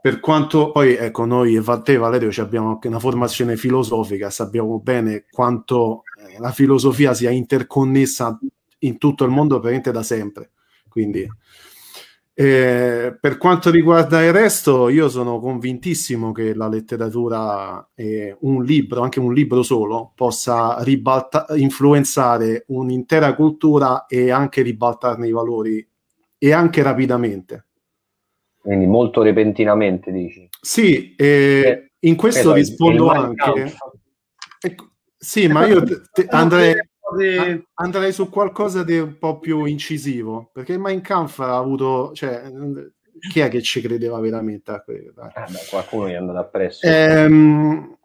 [0.00, 5.24] Per quanto poi, ecco, noi e te, Valerio, abbiamo anche una formazione filosofica, sappiamo bene
[5.28, 8.38] quanto eh, la filosofia sia interconnessa
[8.80, 10.52] in tutto il mondo praticamente da sempre.
[10.98, 11.28] Quindi
[12.34, 19.02] eh, per quanto riguarda il resto, io sono convintissimo che la letteratura, eh, un libro,
[19.02, 25.88] anche un libro solo, possa ribalta- influenzare un'intera cultura e anche ribaltarne i valori,
[26.36, 27.66] e anche rapidamente.
[28.60, 30.48] Quindi molto repentinamente, dici?
[30.60, 33.72] Sì, eh, in questo rispondo anche...
[34.60, 36.74] Ecco, sì, ma io te, andrei
[37.16, 37.64] di...
[37.74, 42.12] Andrei su qualcosa di un po' più incisivo, perché il Mein Kampf ha avuto...
[42.14, 42.50] Cioè,
[43.30, 45.12] chi è che ci credeva veramente a quello?
[45.34, 46.86] Eh beh, qualcuno gli è andato appresso.
[46.86, 47.96] Ehm,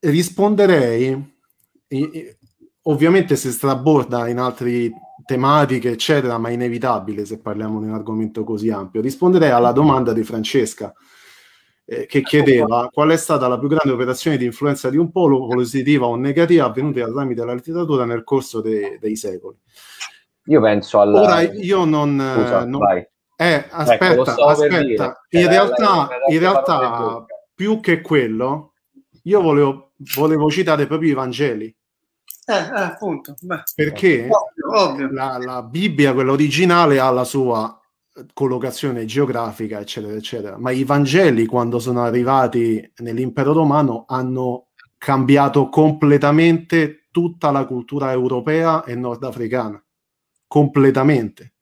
[0.00, 1.36] risponderei,
[2.82, 4.90] ovviamente si straborda in altre
[5.24, 9.00] tematiche, eccetera, ma è inevitabile se parliamo di un argomento così ampio.
[9.00, 10.92] Risponderei alla domanda di Francesca
[11.90, 15.46] eh, che chiedeva qual è stata la più grande operazione di influenza di un polo,
[15.46, 19.56] positiva o negativa, avvenuta tramite la letteratura nel corso de- dei secoli.
[20.44, 21.22] Io penso alla...
[21.22, 22.10] Ora io non...
[22.34, 23.06] Scusa, non...
[23.40, 25.22] Eh, aspetta, ecco, aspetta.
[25.30, 27.24] In realtà, in realtà
[27.54, 28.72] più che quello,
[29.22, 31.74] io volevo, volevo citare proprio i Vangeli.
[32.44, 33.34] Eh, eh, appunto.
[33.40, 35.12] Beh, perché ovvio, ovvio.
[35.12, 37.77] La, la, Bibbia, quella originale, ha la sua
[38.32, 40.58] collocazione geografica, eccetera, eccetera.
[40.58, 48.84] Ma i Vangeli, quando sono arrivati nell'impero romano, hanno cambiato completamente tutta la cultura europea
[48.84, 49.82] e nordafricana.
[50.46, 51.54] Completamente.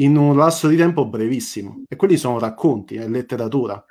[0.00, 1.82] In un lasso di tempo brevissimo.
[1.88, 3.84] E quelli sono racconti, è letteratura.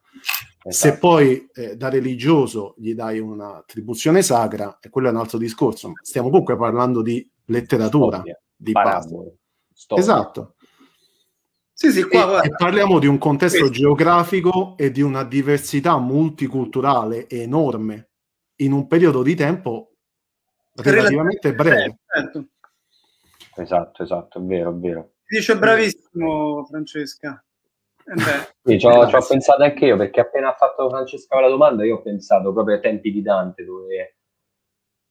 [0.62, 0.94] Esatto.
[0.94, 5.94] Se poi eh, da religioso gli dai un'attribuzione sacra, e quello è un altro discorso.
[6.02, 8.42] Stiamo comunque parlando di letteratura, Storia.
[8.56, 9.38] di base.
[9.96, 10.56] Esatto.
[11.80, 13.78] Sì, sì, qua, e, e, parliamo di un contesto Questo.
[13.78, 18.10] geografico e di una diversità multiculturale enorme
[18.58, 19.94] in un periodo di tempo
[20.76, 22.00] relativamente breve.
[22.06, 22.48] Certo.
[23.56, 25.12] Esatto, esatto, è vero, è vero.
[25.26, 27.42] Dice bravissimo Francesca.
[28.04, 28.14] Eh
[28.62, 32.02] sì, ci ho, pensato anche io perché appena ha fatto Francesca la domanda io ho
[32.02, 34.18] pensato proprio ai tempi di Dante dove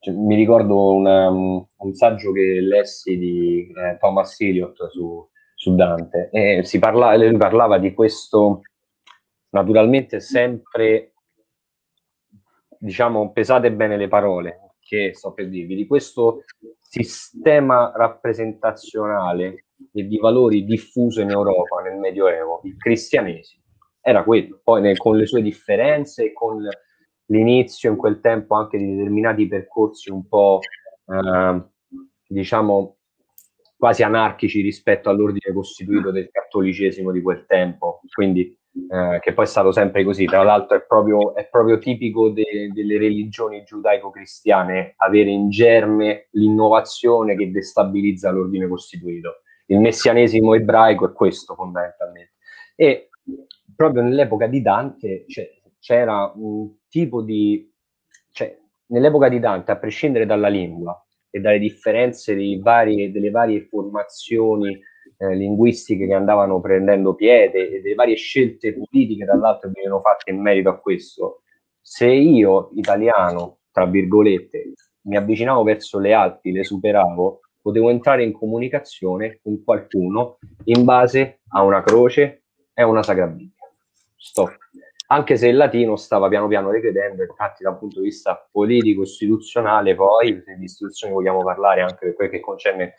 [0.01, 5.27] cioè, mi ricordo una, un saggio che lessi di eh, Thomas Eliot su
[5.59, 6.31] su Dante.
[6.33, 8.61] E si parla, lui parlava di questo
[9.51, 11.15] naturalmente sempre
[12.79, 16.45] diciamo pesate bene le parole che sto per dirvi di questo
[16.79, 23.65] sistema rappresentazionale e di valori diffuso in Europa nel Medioevo, il cristianesimo,
[24.01, 26.67] era quello, poi nel, con le sue differenze, con
[27.27, 30.61] l'inizio in quel tempo anche di determinati percorsi un po'
[31.07, 31.63] eh,
[32.27, 32.98] diciamo
[33.79, 38.59] quasi anarchici rispetto all'ordine costituito del cattolicesimo di quel tempo, quindi
[38.91, 40.25] eh, che poi è stato sempre così.
[40.25, 47.37] Tra l'altro è proprio, è proprio tipico de, delle religioni giudaico-cristiane avere in germe l'innovazione
[47.37, 49.43] che destabilizza l'ordine costituito.
[49.67, 52.33] Il messianesimo ebraico è questo fondamentalmente.
[52.75, 53.11] E
[53.77, 57.73] proprio nell'epoca di Dante cioè, c'era un tipo di...
[58.33, 64.79] Cioè, nell'epoca di Dante, a prescindere dalla lingua, e dalle differenze vari, delle varie formazioni
[65.19, 70.31] eh, linguistiche che andavano prendendo piede e delle varie scelte politiche, dall'altro, che venivano fatte
[70.31, 71.43] in merito a questo,
[71.81, 78.33] se io, italiano, tra virgolette, mi avvicinavo verso le Alpi, le superavo, potevo entrare in
[78.33, 83.67] comunicazione con qualcuno in base a una croce e una Sacra Bibbia.
[84.17, 84.57] Stop.
[85.11, 90.43] Anche se il latino stava piano piano regredendo, infatti dal punto di vista politico-istituzionale, poi,
[90.45, 92.93] se di istituzioni vogliamo parlare anche per quel che concerne il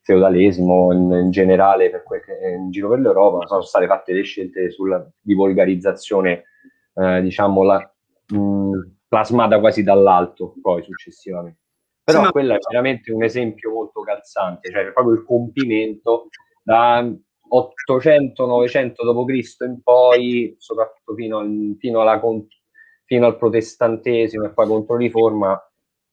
[0.00, 4.22] feudalesimo in, in generale, per quel che, in giro per l'Europa, sono state fatte le
[4.22, 6.44] scelte sulla, di volgarizzazione,
[6.94, 7.94] eh, diciamo, la,
[8.26, 11.60] mh, plasmata quasi dall'alto, poi successivamente.
[12.02, 12.30] Però sì, ma...
[12.32, 16.26] quello è veramente un esempio molto calzante, cioè proprio il compimento
[16.64, 17.08] da
[17.52, 19.56] 800-900 d.C.
[19.66, 22.20] in poi, soprattutto fino, al, fino, alla,
[23.04, 25.60] fino al protestantesimo e poi contro riforma,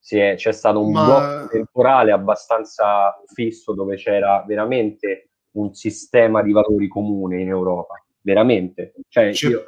[0.09, 1.05] è, c'è stato un Ma...
[1.05, 8.93] blocco temporale abbastanza fisso dove c'era veramente un sistema di valori comune in Europa, veramente.
[9.07, 9.63] Cioè, io,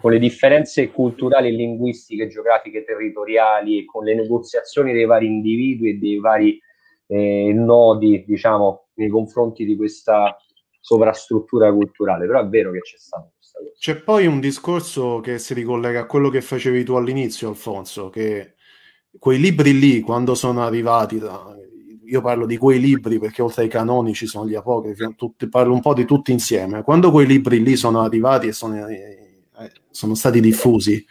[0.00, 5.94] con le differenze culturali, linguistiche, geografiche, territoriali e con le negoziazioni dei vari individui e
[5.98, 6.58] dei vari
[7.06, 10.36] eh, nodi, diciamo, nei confronti di questa
[10.80, 13.70] sovrastruttura culturale, però è vero che c'è stato questa cosa.
[13.78, 18.54] C'è poi un discorso che si ricollega a quello che facevi tu all'inizio, Alfonso, che
[19.18, 21.54] quei libri lì, quando sono arrivati, da,
[22.04, 25.80] io parlo di quei libri perché oltre ai canonici sono gli apocrifi, tutti, parlo un
[25.80, 29.42] po' di tutti insieme, quando quei libri lì sono arrivati e sono, eh,
[29.90, 31.04] sono stati diffusi,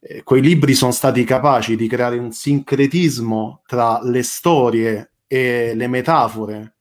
[0.00, 5.86] eh, quei libri sono stati capaci di creare un sincretismo tra le storie e le
[5.86, 6.76] metafore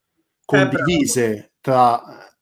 [0.45, 2.01] condivise tra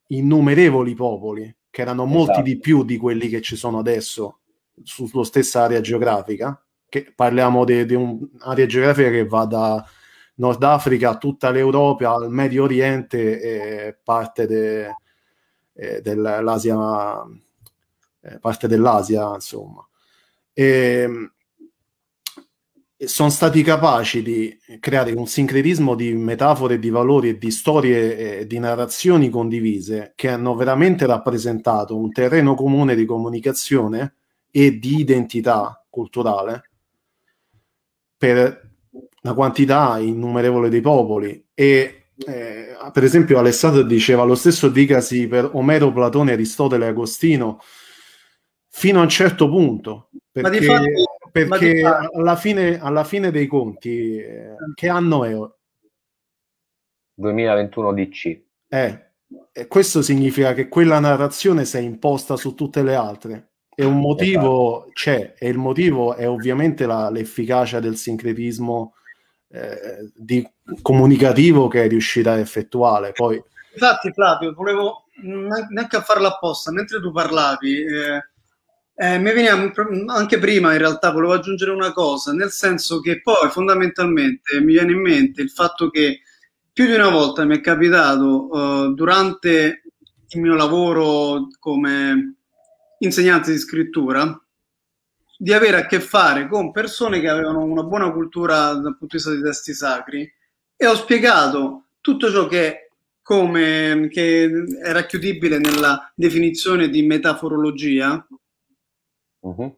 [0.09, 2.45] innumerevoli popoli, che erano molti esatto.
[2.45, 4.41] di più di quelli che ci sono adesso
[4.83, 9.83] sulla stessa area geografica, che parliamo di un'area geografica che va da
[10.35, 14.95] Nord Africa a tutta l'Europa, al Medio Oriente e parte de,
[15.73, 17.23] eh, dell'Asia,
[18.21, 19.83] eh, parte dell'Asia, insomma.
[20.53, 20.63] E,
[21.01, 21.33] ehm,
[22.97, 28.47] sono stati capaci di creare un sincretismo di metafore, di valori e di storie e
[28.47, 34.15] di narrazioni condivise che hanno veramente rappresentato un terreno comune di comunicazione
[34.49, 36.69] e di identità culturale
[38.17, 38.71] per
[39.23, 41.45] una quantità innumerevole di popoli.
[41.53, 47.59] E eh, per esempio Alessandro diceva lo stesso dicasi per Omero, Platone, Aristotele e Agostino
[48.69, 50.91] fino a un certo punto perché, difatti,
[51.43, 55.35] perché alla, fine, alla, fine, dei conti eh, che anno è?
[57.17, 59.11] 2021 DC eh,
[59.51, 63.49] e questo significa che quella narrazione si è imposta su tutte le altre.
[63.75, 64.91] E un motivo esatto.
[64.93, 68.93] c'è e il motivo è ovviamente la, l'efficacia del sincretismo
[69.49, 70.49] eh, di,
[70.81, 73.11] comunicativo che è riuscita a effettuare.
[73.11, 73.43] Poi
[73.73, 76.71] infatti Flavio volevo neanche a farla apposta.
[76.71, 78.23] Mentre tu parlavi eh
[78.97, 79.71] eh, mi veniva
[80.07, 84.93] anche prima, in realtà, volevo aggiungere una cosa, nel senso che poi fondamentalmente mi viene
[84.93, 86.21] in mente il fatto che
[86.71, 89.83] più di una volta mi è capitato uh, durante
[90.27, 92.35] il mio lavoro come
[92.99, 94.37] insegnante di scrittura
[95.37, 99.17] di avere a che fare con persone che avevano una buona cultura dal punto di
[99.17, 100.33] vista dei testi sacri
[100.75, 102.89] e ho spiegato tutto ciò che,
[103.21, 104.49] come, che
[104.81, 108.25] è racchiudibile nella definizione di metaforologia
[109.45, 109.77] uh-huh.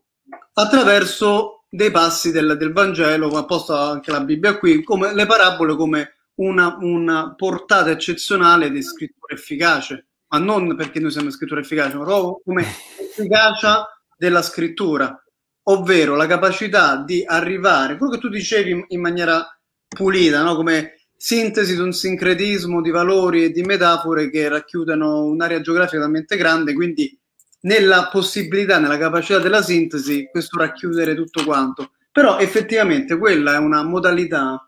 [0.53, 5.75] attraverso dei passi del, del Vangelo, ma posta anche la Bibbia qui, come le parabole
[5.75, 11.97] come una, una portata eccezionale di scrittura efficace, ma non perché noi siamo scrittura efficace,
[11.97, 12.63] ma proprio come
[12.99, 13.86] efficacia
[14.17, 15.21] della scrittura,
[15.63, 19.45] ovvero la capacità di arrivare, quello che tu dicevi in maniera
[19.88, 20.56] pulita, no?
[20.56, 26.38] come sintesi di un sincretismo di valori e di metafore che racchiudono un'area geografica talmente
[26.38, 27.19] grande, quindi
[27.61, 31.91] nella possibilità, nella capacità della sintesi, questo racchiudere tutto quanto.
[32.11, 34.61] Però effettivamente quella è una modalità.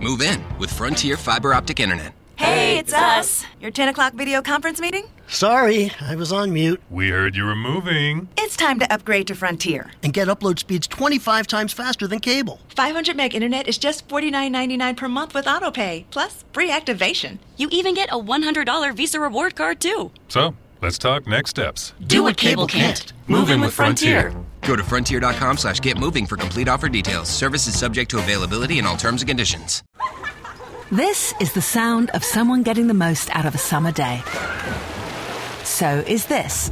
[0.00, 2.12] Move in with Frontier Fiber Optic Internet.
[2.36, 3.44] Hey, it's us.
[3.60, 5.04] Your 10 o'clock video conference meeting?
[5.28, 6.80] Sorry, I was on mute.
[6.90, 8.28] We heard you were moving.
[8.36, 9.90] It's time to upgrade to Frontier.
[10.02, 12.58] And get upload speeds 25 times faster than cable.
[12.76, 17.38] 500 meg internet is just $49.99 per month with autopay, plus free activation.
[17.56, 20.10] You even get a $100 Visa reward card, too.
[20.28, 20.54] So,
[20.84, 21.94] Let's talk next steps.
[22.06, 23.10] Do what cable can't.
[23.26, 24.34] Move in with Frontier.
[24.60, 27.26] Go to frontier.com slash get moving for complete offer details.
[27.26, 29.82] Service is subject to availability and all terms and conditions.
[30.92, 34.22] This is the sound of someone getting the most out of a summer day.
[35.62, 36.68] So is this.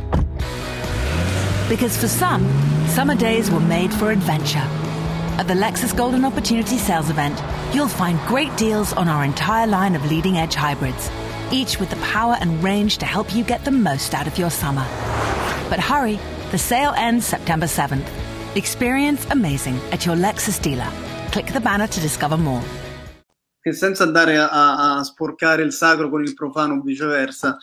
[1.70, 2.46] Because for some,
[2.88, 4.68] summer days were made for adventure.
[5.38, 7.42] At the Lexus Golden Opportunity Sales Event,
[7.74, 11.08] you'll find great deals on our entire line of leading edge hybrids
[11.52, 14.50] each with the power and range to help you get the most out of your
[14.50, 14.84] summer.
[15.68, 16.18] But hurry,
[16.50, 18.06] the sale ends September 7th.
[18.54, 20.88] Experience amazing at your Lexus dealer.
[21.30, 22.62] Click the banner to discover more.
[23.60, 27.56] Che senza andare a, a- sporcare il sacro con il profano o viceversa,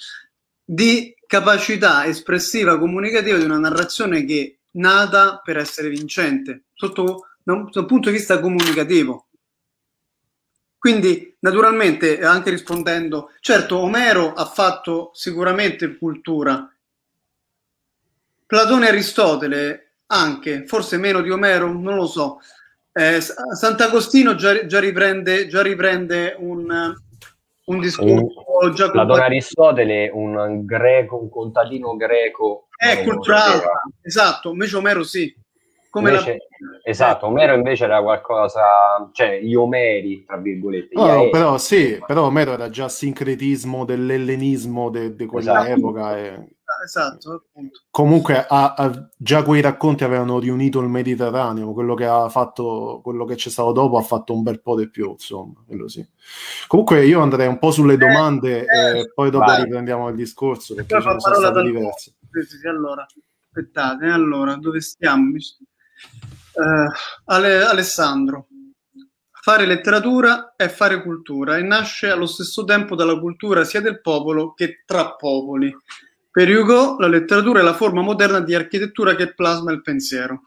[0.63, 7.69] di capacità espressiva comunicativa di una narrazione che nata per essere vincente, sotto da un,
[7.71, 9.28] da un punto di vista comunicativo.
[10.79, 16.73] Quindi, naturalmente, anche rispondendo, certo, Omero ha fatto sicuramente cultura.
[18.45, 22.39] Platone e Aristotele anche, forse meno di Omero, non lo so.
[22.93, 26.95] Eh, Sant'Agostino già, già riprende, già riprende un,
[27.65, 32.67] un discorso già Platone Aristotele, un greco, un contadino greco.
[32.75, 33.63] è non culturale,
[34.01, 35.35] esatto, invece Omero sì.
[35.99, 36.37] Come Invece-
[36.83, 38.61] Esatto, Omero invece era qualcosa,
[39.13, 40.95] cioè gli Omeri, tra virgolette.
[40.95, 41.29] No, Aeri.
[41.29, 45.77] però sì, però Omero era già sincretismo dell'ellenismo di quella Esatto.
[45.77, 46.83] epoca e la...
[46.83, 47.81] Esatto, appunto.
[47.91, 53.25] comunque ha- ha- già quei racconti avevano riunito il Mediterraneo, quello che ha fatto, quello
[53.25, 56.05] che c'è stato dopo ha fatto un bel po' di più, insomma, quello sì.
[56.67, 59.63] Comunque io andrei un po' sulle domande eh, e poi dopo vai.
[59.63, 62.13] riprendiamo il discorso perché ne sono dal- diverse.
[62.31, 63.05] Sì, sì, allora,
[63.47, 65.23] aspettate, eh, allora, dove stiamo?
[65.31, 65.39] Mi-
[66.59, 66.87] Eh,
[67.25, 68.47] Ale- Alessandro,
[69.31, 74.53] fare letteratura è fare cultura e nasce allo stesso tempo dalla cultura sia del popolo
[74.53, 75.73] che tra popoli.
[76.29, 80.41] Per Hugo la letteratura è la forma moderna di architettura che plasma il pensiero.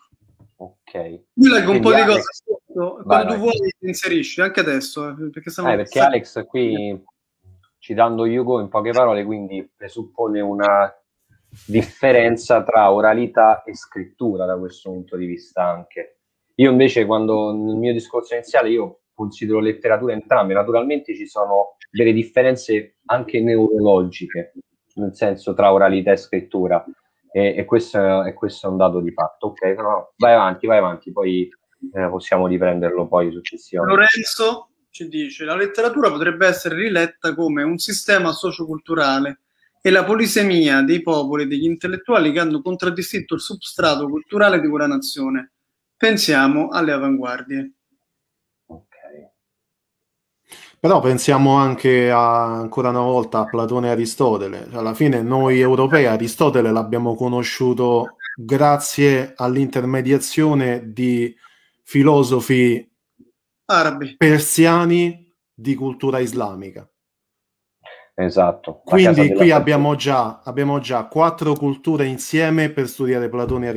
[0.56, 0.94] Ok.
[0.94, 2.22] Io leggo un po' di cose
[2.74, 3.38] Vai, quando tu vai.
[3.38, 7.02] vuoi inserisci, anche adesso, eh, perché stiamo Eh, perché Alex qui,
[7.78, 10.90] citando Hugo in poche parole, quindi presuppone una
[11.66, 16.18] differenza tra oralità e scrittura da questo punto di vista anche.
[16.56, 22.12] Io invece quando nel mio discorso iniziale io considero letteratura entrambe, naturalmente ci sono delle
[22.12, 24.52] differenze anche neurologiche,
[24.94, 26.84] nel senso tra oralità e scrittura
[27.30, 29.48] e, e questo, e questo è un dato di fatto.
[29.48, 31.48] Ok, no, vai avanti, vai avanti, poi
[31.92, 34.00] eh, possiamo riprenderlo poi successivamente.
[34.00, 39.41] Lorenzo ci dice la letteratura potrebbe essere riletta come un sistema socioculturale
[39.84, 44.68] e la polisemia dei popoli e degli intellettuali che hanno contraddistinto il substrato culturale di
[44.68, 45.52] quella nazione.
[45.96, 47.72] Pensiamo alle avanguardie.
[50.78, 54.66] Però pensiamo anche a, ancora una volta a Platone e Aristotele.
[54.68, 61.32] Cioè, alla fine noi europei Aristotele l'abbiamo conosciuto grazie all'intermediazione di
[61.82, 62.88] filosofi
[63.66, 64.16] Arabi.
[64.16, 66.88] persiani di cultura islamica.
[68.24, 68.80] Esatto.
[68.84, 73.68] Quindi qui abbiamo già, abbiamo già quattro culture insieme per studiare Platone e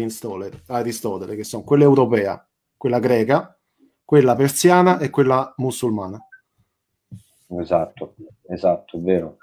[0.67, 3.57] Aristotele, che sono quella europea, quella greca,
[4.03, 6.19] quella persiana e quella musulmana.
[7.59, 8.15] Esatto,
[8.47, 9.37] esatto, è vero.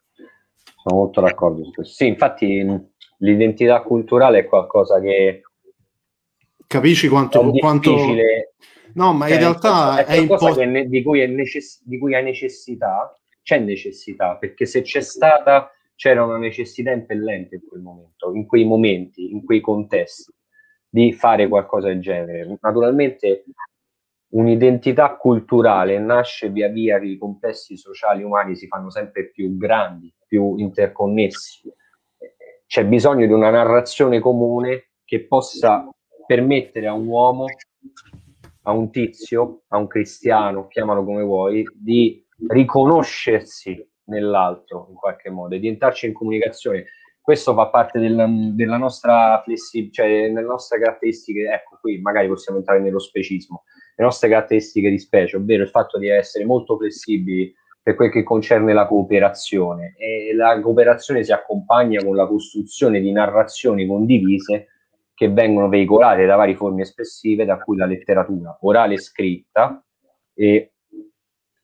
[0.82, 1.94] Sono molto d'accordo su questo.
[1.94, 5.42] Sì, infatti mh, l'identità culturale è qualcosa che
[6.72, 7.52] Capisci quanto...
[7.52, 7.94] è quanto...
[8.94, 11.82] No, ma in cioè, realtà è è qualcosa impo- che ne- di, cui è necess-
[11.82, 17.62] di cui hai necessità, c'è necessità, perché se c'è stata, c'era una necessità impellente in
[17.66, 20.32] quel momento, in quei momenti, in quei contesti,
[20.88, 22.58] di fare qualcosa del genere.
[22.60, 23.44] Naturalmente
[24.32, 30.12] un'identità culturale nasce via via che i complessi sociali umani si fanno sempre più grandi,
[30.26, 31.72] più interconnessi.
[32.66, 35.86] C'è bisogno di una narrazione comune che possa
[36.26, 37.44] permettere a un uomo,
[38.62, 45.54] a un tizio, a un cristiano, chiamalo come vuoi, di riconoscersi nell'altro in qualche modo
[45.54, 46.86] e di entrarci in comunicazione.
[47.20, 52.58] Questo fa parte del- della nostra flessibilità, cioè nelle nostre caratteristiche, ecco qui magari possiamo
[52.58, 53.62] entrare nello specismo,
[53.94, 58.22] le nostre caratteristiche di specie, ovvero il fatto di essere molto flessibili per quel che
[58.22, 64.68] concerne la cooperazione e la cooperazione si accompagna con la costruzione di narrazioni condivise
[65.14, 69.84] che vengono veicolate da varie forme espressive, da cui la letteratura orale e scritta,
[70.34, 70.71] e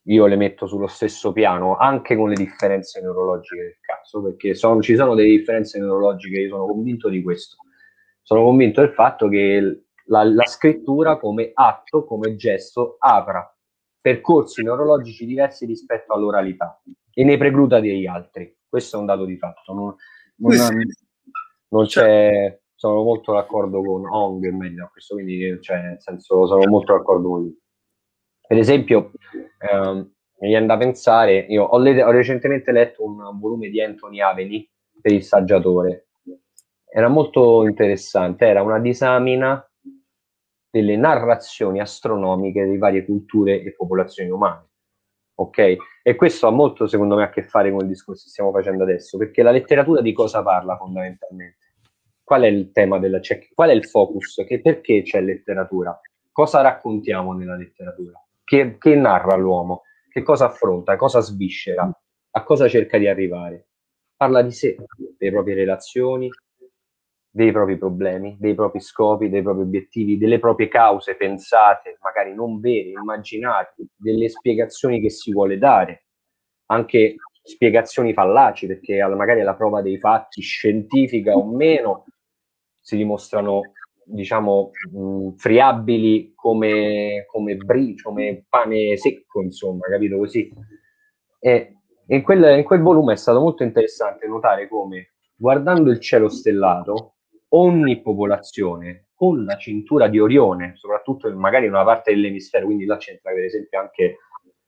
[0.09, 4.81] io le metto sullo stesso piano anche con le differenze neurologiche del caso, perché sono-
[4.81, 7.57] ci sono delle differenze neurologiche, io sono convinto di questo.
[8.23, 13.55] Sono convinto del fatto che la, la scrittura come atto, come gesto, apra
[14.01, 16.81] percorsi neurologici diversi rispetto all'oralità
[17.13, 18.55] e ne precluda degli altri.
[18.67, 19.73] Questo è un dato di fatto.
[19.73, 19.95] Non,
[20.37, 20.81] non-
[21.71, 26.67] non c'è, sono molto d'accordo con Hong, meglio, a questo quindi, cioè, nel senso, sono
[26.67, 27.59] molto d'accordo con lui.
[28.49, 29.11] Per esempio,
[29.59, 34.21] ehm, mi viene da pensare, io ho, le- ho recentemente letto un volume di Anthony
[34.21, 34.67] Aveni
[34.99, 36.07] per il saggiatore.
[36.91, 39.63] Era molto interessante, era una disamina
[40.71, 44.67] delle narrazioni astronomiche di varie culture e popolazioni umane.
[45.35, 45.75] Ok?
[46.01, 48.81] E questo ha molto, secondo me, a che fare con il discorso che stiamo facendo
[48.81, 51.57] adesso, perché la letteratura di cosa parla fondamentalmente?
[52.23, 54.43] qual è il tema della cioè, qual è il focus?
[54.47, 55.99] Che perché c'è letteratura?
[56.31, 58.19] Cosa raccontiamo nella letteratura?
[58.49, 59.83] Che, che narra l'uomo?
[60.09, 60.95] Che cosa affronta?
[60.95, 61.87] Cosa sviscera?
[62.31, 63.67] A cosa cerca di arrivare?
[64.15, 64.75] Parla di sé,
[65.19, 66.27] delle proprie relazioni,
[67.29, 72.59] dei propri problemi, dei propri scopi, dei propri obiettivi, delle proprie cause pensate, magari non
[72.59, 76.05] vere, immaginate, delle spiegazioni che si vuole dare,
[76.71, 82.05] anche spiegazioni fallaci, perché magari alla prova dei fatti, scientifica o meno,
[82.79, 83.61] si dimostrano
[84.11, 90.51] diciamo mh, friabili come, come brie, come pane secco, insomma, capito così?
[91.39, 91.73] E
[92.07, 97.15] in quel, in quel volume è stato molto interessante notare come guardando il cielo stellato
[97.49, 102.97] ogni popolazione con la cintura di Orione, soprattutto magari in una parte dell'emisfero, quindi là
[102.97, 104.17] c'entra per esempio anche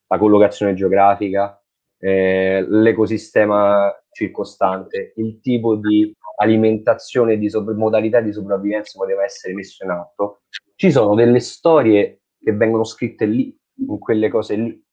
[0.07, 1.60] la collocazione geografica,
[2.01, 9.83] eh, l'ecosistema circostante, il tipo di alimentazione, di sopra- modalità di sopravvivenza poteva essere messo
[9.83, 10.41] in atto.
[10.75, 14.83] Ci sono delle storie che vengono scritte lì, in quelle cose lì.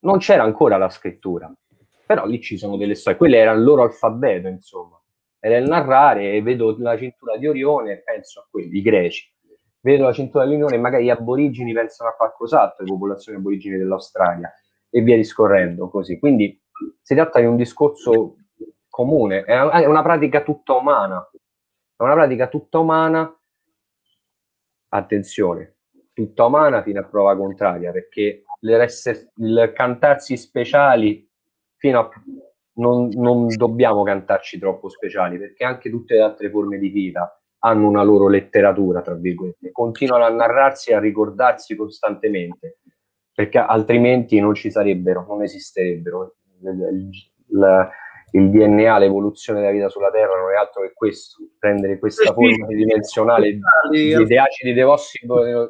[0.00, 1.52] Non c'era ancora la scrittura,
[2.06, 4.98] però lì ci sono delle storie, quelle erano il loro alfabeto, insomma
[5.38, 9.32] e nel narrare vedo la cintura di Orione penso a quelli, i greci.
[9.80, 13.76] Vedo la cintura di Orione e magari gli aborigeni pensano a qualcos'altro, le popolazioni aborigeni
[13.76, 14.50] dell'Australia
[14.90, 16.18] e via discorrendo così.
[16.18, 16.60] Quindi
[17.00, 18.36] si tratta di un discorso
[18.88, 21.28] comune, è una pratica tutta umana,
[21.96, 23.40] è una pratica tutta umana,
[24.88, 25.76] attenzione,
[26.12, 31.28] tutta umana fino a prova contraria, perché il cantarsi speciali
[31.76, 32.10] fino a
[32.76, 37.88] non, non dobbiamo cantarci troppo speciali, perché anche tutte le altre forme di vita hanno
[37.88, 42.78] una loro letteratura, tra virgolette, continuano a narrarsi e a ricordarsi costantemente,
[43.36, 46.36] perché altrimenti non ci sarebbero, non esisterebbero.
[46.62, 47.10] Il,
[47.50, 47.90] il,
[48.30, 52.64] il DNA, l'evoluzione della vita sulla Terra non è altro che questo, prendere questa forma
[52.64, 53.58] tridimensionale
[53.90, 55.26] di, di acidi deossidi,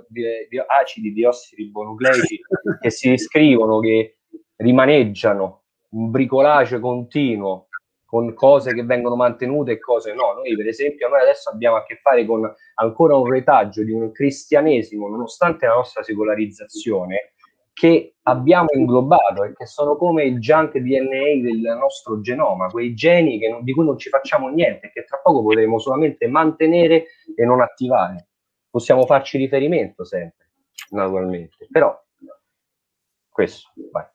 [0.07, 2.41] di, di acidi deossiribonucleici
[2.81, 4.19] che si iscrivono, che
[4.59, 7.67] rimaneggiano un bricolage continuo
[8.05, 10.35] con cose che vengono mantenute e cose no.
[10.35, 14.13] Noi, per esempio, noi adesso abbiamo a che fare con ancora un retaggio di un
[14.13, 17.35] cristianesimo, nonostante la nostra secolarizzazione,
[17.77, 23.39] che abbiamo inglobato e che sono come il junk DNA del nostro genoma, quei geni
[23.51, 27.05] non, di cui non ci facciamo niente, che tra poco potremo solamente mantenere
[27.37, 28.29] e non attivare.
[28.71, 30.53] Possiamo farci riferimento sempre,
[30.89, 31.95] naturalmente, però
[33.29, 34.07] questo, vai.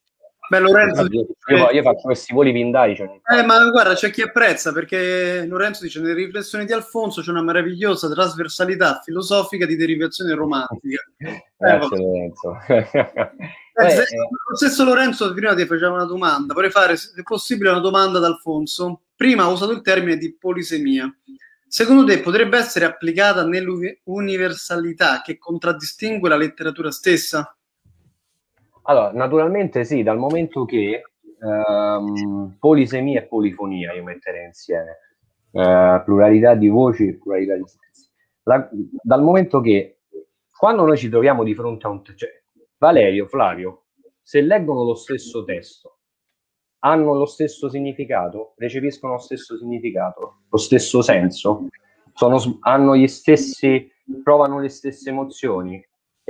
[0.51, 2.93] Beh, Lorenzo io, io, io, faccio questi voli pindari.
[2.93, 3.07] Cioè...
[3.37, 7.41] Eh, ma guarda, c'è chi apprezza perché Lorenzo dice: Nelle riflessioni di Alfonso c'è una
[7.41, 11.01] meravigliosa trasversalità filosofica di derivazione romantica.
[11.55, 12.57] Grazie, eh, Lorenzo.
[13.73, 14.17] Eh, se, eh.
[14.49, 16.53] Lo stesso Lorenzo prima ti faceva una domanda.
[16.53, 19.03] Vorrei fare, se possibile, una domanda ad Alfonso.
[19.15, 21.09] Prima ha usato il termine di polisemia.
[21.65, 27.55] Secondo te potrebbe essere applicata nell'universalità che contraddistingue la letteratura stessa?
[28.91, 31.01] Allora, naturalmente sì, dal momento che
[31.39, 34.97] ehm, polisemia e polifonia io metterei insieme,
[35.51, 38.09] eh, pluralità di voci e pluralità di sensi.
[38.43, 38.69] La,
[39.01, 39.99] dal momento che
[40.51, 42.03] quando noi ci troviamo di fronte a un...
[42.03, 42.43] Cioè,
[42.77, 43.85] Valerio, Flavio,
[44.21, 45.99] se leggono lo stesso testo,
[46.79, 51.67] hanno lo stesso significato, recepiscono lo stesso significato, lo stesso senso,
[52.13, 53.89] sono, hanno gli stessi,
[54.21, 55.81] provano le stesse emozioni,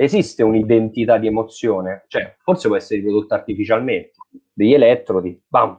[0.04, 4.12] esiste un'identità di emozione, cioè forse può essere riprodotta artificialmente,
[4.52, 5.78] degli elettrodi, bam,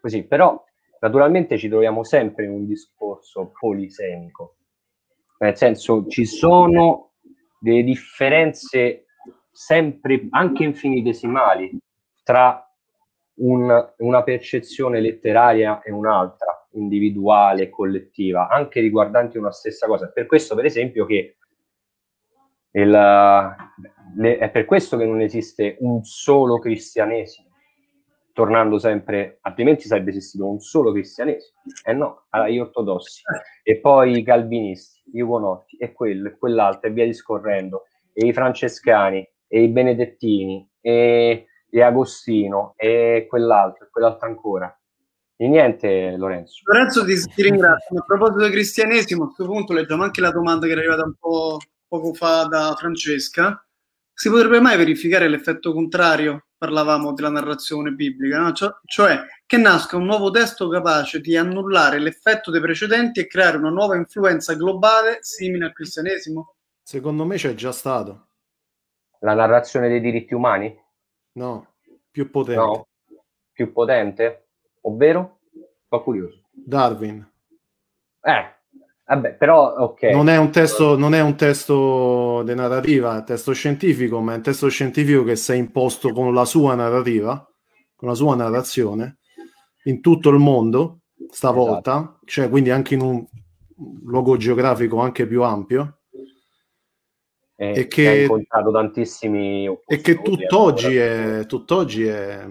[0.00, 0.62] così, però
[1.00, 4.56] naturalmente ci troviamo sempre in un discorso polisemico,
[5.38, 7.12] nel senso ci sono
[7.60, 9.06] delle differenze
[9.50, 11.76] sempre anche infinitesimali
[12.22, 12.62] tra
[13.40, 20.08] un, una percezione letteraria e un'altra, individuale collettiva, anche riguardanti una stessa cosa.
[20.08, 21.38] Per questo, per esempio, che
[22.72, 27.48] il, le, è per questo che non esiste un solo cristianesimo,
[28.32, 31.60] tornando sempre, altrimenti sarebbe esistito un solo cristianesimo.
[31.84, 33.22] E eh no, gli ortodossi,
[33.62, 38.32] e poi i calvinisti, i ugonotti, e quello, e quell'altro, e via discorrendo, e i
[38.32, 44.72] francescani, e i benedettini, e, e Agostino, e quell'altro, e quell'altro ancora.
[45.40, 46.62] E niente, Lorenzo.
[46.64, 47.98] Lorenzo ti, ti ringrazio.
[47.98, 51.14] A proposito del cristianesimo, a questo punto leggiamo anche la domanda che è arrivata un
[51.18, 51.58] po'
[51.88, 53.64] poco fa da Francesca,
[54.12, 56.46] si potrebbe mai verificare l'effetto contrario?
[56.58, 58.52] Parlavamo della narrazione biblica, no?
[58.52, 63.56] Cioè, cioè, che nasca un nuovo testo capace di annullare l'effetto dei precedenti e creare
[63.56, 66.56] una nuova influenza globale simile al cristianesimo?
[66.82, 68.26] Secondo me c'è già stato.
[69.20, 70.76] La narrazione dei diritti umani?
[71.32, 71.74] No,
[72.10, 72.60] più potente.
[72.60, 72.88] No,
[73.52, 74.48] più potente?
[74.82, 75.38] Ovvero?
[75.86, 76.42] Fa curioso.
[76.50, 77.24] Darwin.
[78.20, 78.57] Eh,
[79.08, 80.02] Vabbè, però, ok.
[80.02, 84.34] Non è un testo, non è un testo di narrativa, è un testo scientifico, ma
[84.34, 87.42] è un testo scientifico che si è imposto con la sua narrativa,
[87.96, 89.20] con la sua narrazione,
[89.84, 91.00] in tutto il mondo,
[91.30, 92.20] stavolta, esatto.
[92.26, 93.24] cioè quindi anche in un
[94.04, 96.00] luogo geografico anche più ampio.
[97.56, 102.46] E, e che ha incontrato tantissimi e che tutt'oggi è, tutt'oggi è,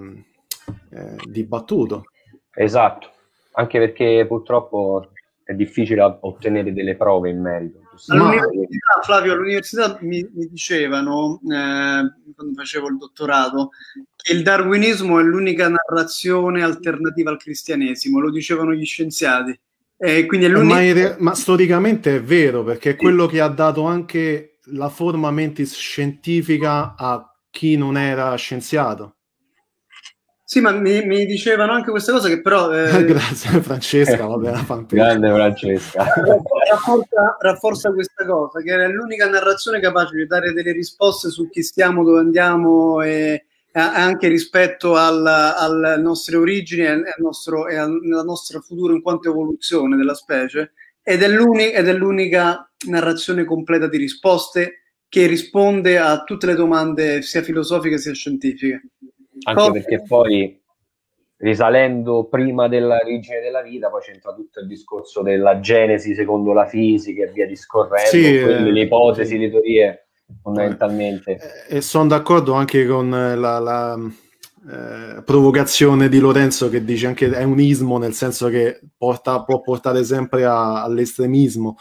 [0.89, 2.05] è dibattuto.
[2.51, 3.11] Esatto,
[3.51, 5.11] anche perché purtroppo
[5.47, 7.79] è difficile ottenere delle prove in merito.
[8.07, 13.69] All'università, Flavio, all'università mi, mi dicevano, eh, quando facevo il dottorato,
[14.17, 19.57] che il darwinismo è l'unica narrazione alternativa al cristianesimo, lo dicevano gli scienziati.
[19.97, 23.83] Eh, quindi è ma, re- ma, storicamente è vero, perché è quello che ha dato
[23.85, 29.15] anche la forma mentis scientifica a chi non era scienziato.
[30.49, 32.71] Sì, ma mi, mi, dicevano anche questa cosa che però...
[32.71, 36.05] Eh, Grazie Francesca, vabbè, la Grande Francesca.
[36.71, 41.61] rafforza, rafforza, questa cosa, che è l'unica narrazione capace di dare delle risposte su chi
[41.61, 43.43] stiamo, dove andiamo e
[43.73, 49.97] anche rispetto alle nostre origini e al nostro, e al nostro futuro in quanto evoluzione
[49.97, 50.71] della specie.
[51.03, 57.21] Ed è, ed è l'unica narrazione completa di risposte che risponde a tutte le domande
[57.21, 58.91] sia filosofiche sia scientifiche.
[59.43, 59.71] Anche Cosa...
[59.71, 60.61] perché poi
[61.38, 67.23] risalendo prima dell'origine della vita, poi c'entra tutto il discorso della genesi secondo la fisica
[67.23, 69.38] e via discorrendo, sì, quindi eh, le ipotesi, sì.
[69.38, 70.07] le teorie
[70.41, 71.65] fondamentalmente.
[71.67, 73.97] Eh, e sono d'accordo anche con la, la
[74.69, 79.61] eh, provocazione di Lorenzo che dice anche è un ismo, nel senso che porta, può
[79.61, 81.77] portare sempre a, all'estremismo.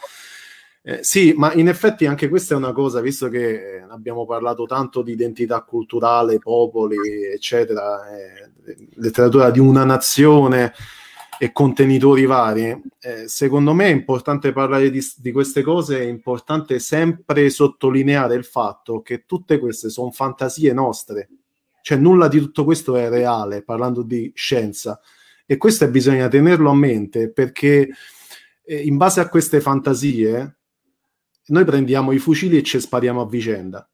[0.87, 4.63] Eh, sì, ma in effetti anche questa è una cosa, visto che eh, abbiamo parlato
[4.65, 8.49] tanto di identità culturale, popoli, eccetera, eh,
[8.93, 10.71] letteratura di una nazione
[11.37, 16.79] e contenitori vari, eh, secondo me è importante parlare di, di, queste cose, è importante
[16.79, 21.27] sempre sottolineare il fatto che tutte queste sono fantasie nostre,
[21.81, 25.01] cioè nulla di tutto questo è reale, parlando di scienza.
[25.45, 27.89] E questo bisogna tenerlo a mente perché
[28.63, 30.53] eh, in base a queste fantasie
[31.47, 33.89] noi prendiamo i fucili e ci spariamo a vicenda.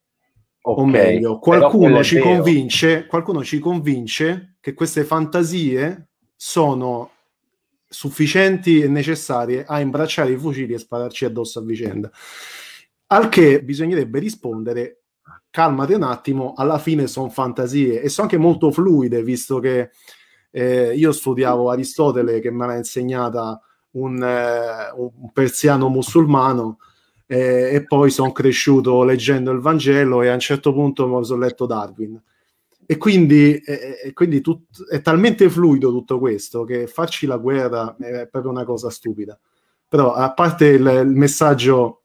[0.65, 7.09] Okay, o meglio, qualcuno ci, convince, qualcuno ci convince che queste fantasie sono
[7.85, 12.09] sufficienti e necessarie a imbracciare i fucili e spararci addosso a vicenda.
[13.07, 15.01] Al che bisognerebbe rispondere:
[15.49, 19.91] calmati un attimo, alla fine sono fantasie e sono anche molto fluide, visto che
[20.49, 23.59] eh, io studiavo Aristotele che me l'ha insegnata
[23.91, 26.77] un, eh, un persiano musulmano
[27.33, 31.41] eh, e poi sono cresciuto leggendo il Vangelo e a un certo punto mi sono
[31.41, 32.21] letto Darwin.
[32.85, 38.27] E quindi, eh, quindi tut- è talmente fluido tutto questo che farci la guerra è
[38.27, 39.39] proprio una cosa stupida.
[39.87, 42.03] Però a parte il, il messaggio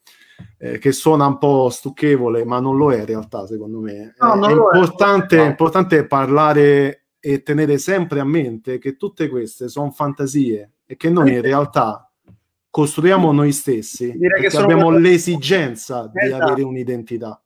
[0.57, 4.15] eh, che suona un po' stucchevole, ma non lo è in realtà, secondo me.
[4.19, 5.43] No, è, importante, è.
[5.43, 11.11] è importante parlare e tenere sempre a mente che tutte queste sono fantasie e che
[11.11, 12.08] noi in realtà
[12.71, 15.01] costruiamo noi stessi Direi che abbiamo proprio...
[15.01, 16.27] l'esigenza esatto.
[16.27, 17.41] di avere un'identità.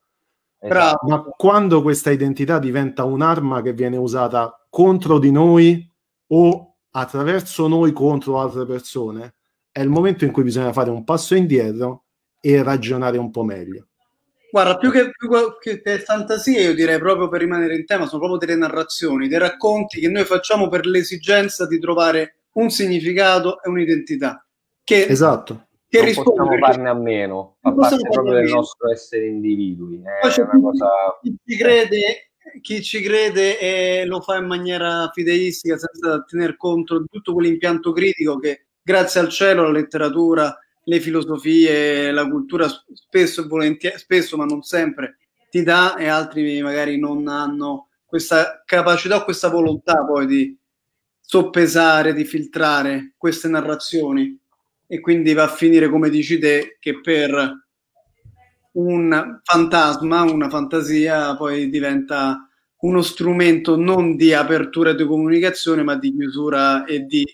[0.58, 0.98] Bravo.
[1.08, 5.88] Ma quando questa identità diventa un'arma che viene usata contro di noi
[6.28, 9.34] o attraverso noi contro altre persone,
[9.72, 12.04] è il momento in cui bisogna fare un passo indietro
[12.40, 13.86] e ragionare un po' meglio.
[14.50, 18.38] Guarda, più che, più che fantasie, io direi proprio per rimanere in tema, sono proprio
[18.38, 24.44] delle narrazioni, dei racconti che noi facciamo per l'esigenza di trovare un significato e un'identità
[24.84, 25.68] che, esatto.
[25.88, 30.02] che non risponde, possiamo farne a meno, fa parte proprio del nostro essere individui.
[30.02, 30.88] È una cosa...
[31.20, 32.30] chi, ci crede,
[32.60, 37.92] chi ci crede e lo fa in maniera fideistica senza tener conto di tutto quell'impianto
[37.92, 44.44] critico che grazie al cielo la letteratura, le filosofie, la cultura spesso, volentieri, spesso ma
[44.44, 45.18] non sempre
[45.48, 50.58] ti dà e altri magari non hanno questa capacità o questa volontà poi di
[51.20, 54.38] soppesare, di filtrare queste narrazioni
[54.92, 57.64] e quindi va a finire come dici te che per
[58.72, 62.46] un fantasma, una fantasia poi diventa
[62.80, 67.24] uno strumento non di apertura di comunicazione ma di chiusura e di,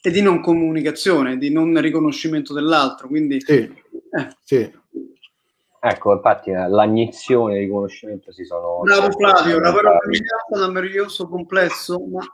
[0.00, 3.06] e di non comunicazione, di non riconoscimento dell'altro.
[3.06, 4.36] Quindi, sì, eh.
[4.42, 4.72] sì.
[5.78, 8.80] Ecco, infatti eh, l'agnizione e il riconoscimento si sono...
[8.80, 9.98] Bravo Flavio, una parola
[10.68, 12.26] meraviglioso, complesso, ma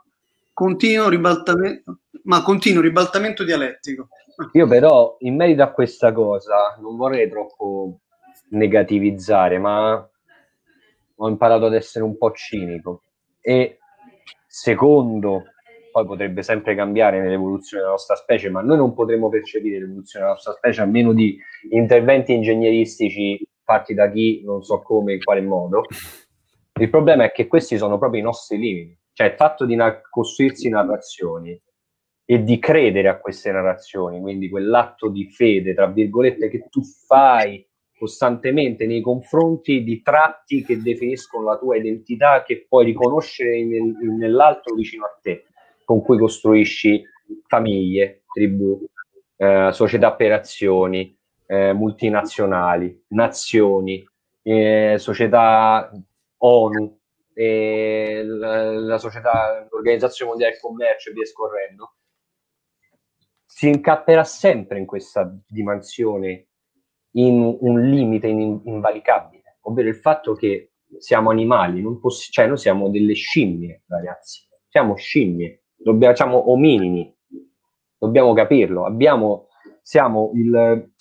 [0.59, 4.09] continuo ribaltamento, ma continuo ribaltamento dialettico.
[4.51, 7.99] Io però in merito a questa cosa non vorrei troppo
[8.49, 10.09] negativizzare, ma
[11.15, 13.03] ho imparato ad essere un po' cinico
[13.39, 13.77] e
[14.47, 15.43] secondo
[15.93, 20.35] poi potrebbe sempre cambiare nell'evoluzione della nostra specie, ma noi non potremo percepire l'evoluzione della
[20.35, 21.37] nostra specie a meno di
[21.69, 25.85] interventi ingegneristici fatti da chi non so come, in quale modo.
[26.81, 29.99] Il problema è che questi sono proprio i nostri limiti, cioè il fatto di na-
[30.09, 31.61] costruirsi narrazioni
[32.23, 37.67] e di credere a queste narrazioni, quindi quell'atto di fede, tra virgolette, che tu fai
[37.97, 44.73] costantemente nei confronti di tratti che definiscono la tua identità, che puoi riconoscere nel, nell'altro
[44.73, 45.47] vicino a te,
[45.83, 47.03] con cui costruisci
[47.45, 48.81] famiglie, tribù,
[49.35, 51.13] eh, società per azioni,
[51.45, 54.01] eh, multinazionali, nazioni,
[54.43, 55.91] eh, società
[56.37, 56.98] ONU,
[57.41, 61.95] la, la, società, l'Organizzazione Mondiale del Commercio e via scorrendo,
[63.45, 66.47] si incapperà sempre in questa dimensione
[67.11, 72.57] in un limite in, invalicabile, ovvero il fatto che siamo animali, non poss- cioè noi
[72.57, 77.15] siamo delle scimmie, ragazzi, siamo scimmie, dobbiamo, siamo ominini,
[77.97, 79.47] dobbiamo capirlo, abbiamo,
[79.81, 80.91] siamo il,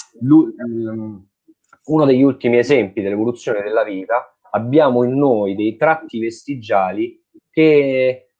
[1.85, 8.35] uno degli ultimi esempi dell'evoluzione della vita, abbiamo in noi dei tratti vestigiali che,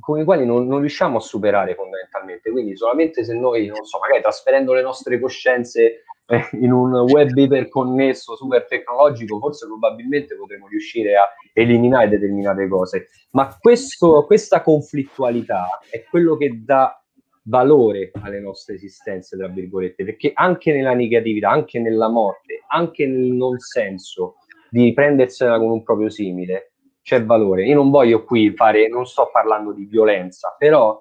[0.00, 2.50] con i quali non, non, riusciamo a superare fondamentalmente.
[2.50, 7.36] Quindi solamente se noi, non so, magari trasferendo le nostre coscienze eh, in un web
[7.36, 13.08] iperconnesso, super tecnologico, forse probabilmente potremo riuscire a eliminare determinate cose.
[13.30, 16.98] Ma questo, questa conflittualità è quello che dà
[17.46, 23.32] valore alle nostre esistenze, tra virgolette, perché anche nella negatività, anche nella morte, anche nel
[23.32, 24.36] non senso
[24.74, 27.64] di prendersela con un proprio simile, c'è valore.
[27.64, 31.00] Io non voglio qui fare, non sto parlando di violenza, però...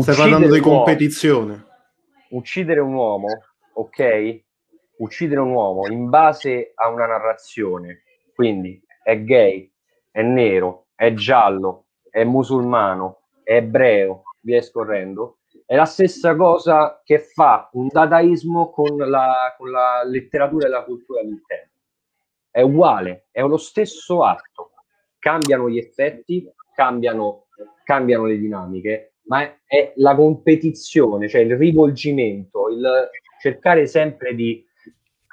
[0.00, 1.64] Stai parlando di competizione.
[2.30, 3.28] Uccidere un uomo
[3.72, 4.42] ok?
[4.98, 8.02] Uccidere un uomo in base a una narrazione,
[8.34, 9.72] quindi è gay,
[10.10, 17.18] è nero, è giallo, è musulmano, è ebreo, via scorrendo, è la stessa cosa che
[17.18, 21.72] fa un dadaismo con la, con la letteratura e la cultura del tempo.
[22.54, 24.74] È uguale, è lo stesso atto.
[25.18, 27.46] Cambiano gli effetti, cambiano,
[27.82, 34.64] cambiano le dinamiche, ma è, è la competizione, cioè il rivolgimento, il, cercare sempre di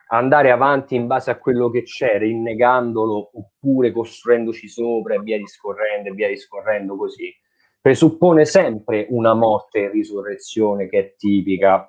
[0.07, 6.09] andare avanti in base a quello che c'è, rinnegandolo oppure costruendoci sopra e via discorrendo
[6.09, 7.31] e via discorrendo così,
[7.79, 11.87] presuppone sempre una morte e risurrezione che è tipica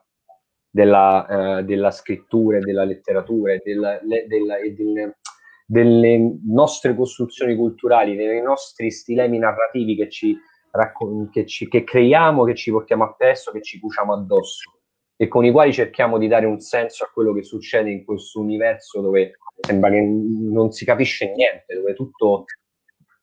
[0.74, 5.18] della, eh, della scrittura della letteratura della, le, della, e delle,
[5.66, 10.34] delle nostre costruzioni culturali, dei nostri stilemi narrativi che ci,
[10.70, 14.78] raccon- che, ci, che creiamo, che ci portiamo appresso, che ci cuciamo addosso
[15.14, 18.40] e con i quali cerchiamo di dare un senso a quello che succede in questo
[18.40, 22.46] universo dove sembra che non si capisce niente, dove tutto,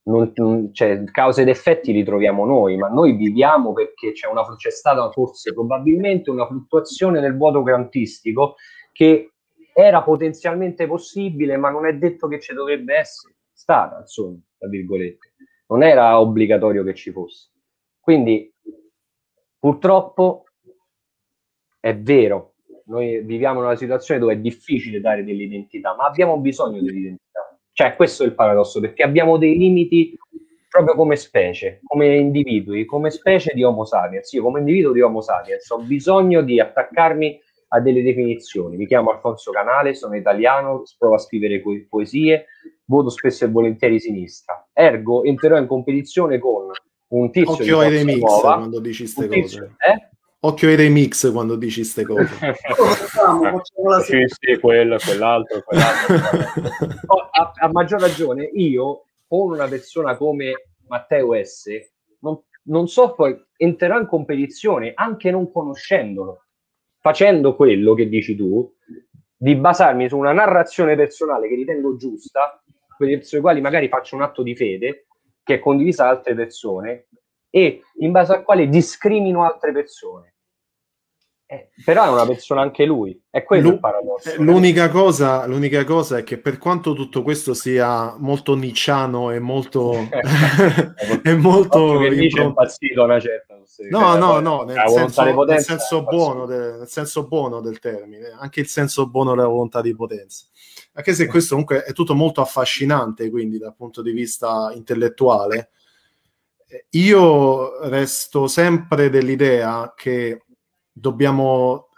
[0.09, 4.71] non, cioè, cause ed effetti li troviamo noi, ma noi viviamo perché c'è, una, c'è
[4.71, 8.55] stata forse probabilmente una fluttuazione del vuoto quantistico
[8.91, 9.33] che
[9.73, 15.33] era potenzialmente possibile, ma non è detto che ci dovrebbe essere stata, insomma, tra virgolette.
[15.67, 17.51] Non era obbligatorio che ci fosse.
[17.99, 18.51] Quindi,
[19.59, 20.45] purtroppo,
[21.79, 22.55] è vero,
[22.85, 27.28] noi viviamo in una situazione dove è difficile dare dell'identità, ma abbiamo bisogno dell'identità.
[27.79, 30.13] Cioè, questo è il paradosso, perché abbiamo dei limiti
[30.67, 34.33] proprio come specie, come individui, come specie di Homo sapiens.
[34.33, 38.75] Io come individuo di Homo sapiens ho bisogno di attaccarmi a delle definizioni.
[38.75, 42.47] Mi chiamo Alfonso Canale, sono italiano, provo a scrivere po- poesie,
[42.83, 44.67] voto spesso e volentieri sinistra.
[44.73, 46.71] Ergo, entrerò in competizione con
[47.11, 49.39] un tizio Occhio ai remix nuova, quando dici queste cose.
[49.39, 50.08] Tizio, eh?
[50.41, 52.29] Occhio ai remix quando dici queste cose.
[54.03, 56.15] sì, sì, quello, quell'altro, quell'altro.
[57.31, 61.67] a, a, maggior ragione, io con una persona come Matteo S.
[62.21, 66.45] Non, non so poi entrerà in competizione anche non conoscendolo,
[66.99, 68.73] facendo quello che dici tu,
[69.35, 72.63] di basarmi su una narrazione personale che ritengo giusta,
[72.97, 75.07] verso i quali magari faccio un atto di fede,
[75.43, 77.07] che è condivisa da altre persone,
[77.49, 80.33] e in base al quale discrimino altre persone.
[81.51, 84.29] Eh, però è una persona anche lui, è quello L- il paradosso.
[84.29, 89.39] Eh, l'unica cosa, l'unica cosa è che per quanto tutto questo sia molto nicciano e
[89.39, 89.93] molto...
[91.23, 91.97] è molto...
[91.97, 93.59] Che dice impazzito una certa...
[93.89, 98.67] No, no, no, nel senso, nel, senso buono nel senso buono del termine, anche il
[98.67, 100.45] senso buono della volontà di potenza.
[100.93, 105.71] Anche se questo comunque è tutto molto affascinante, quindi dal punto di vista intellettuale,
[106.91, 110.45] io resto sempre dell'idea che
[110.91, 111.89] dobbiamo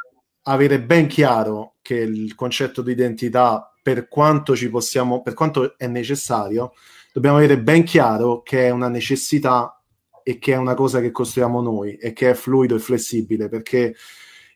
[0.43, 5.87] avere ben chiaro che il concetto di identità, per quanto ci possiamo, per quanto è
[5.87, 6.73] necessario,
[7.11, 9.81] dobbiamo avere ben chiaro che è una necessità
[10.23, 13.95] e che è una cosa che costruiamo noi e che è fluido e flessibile, perché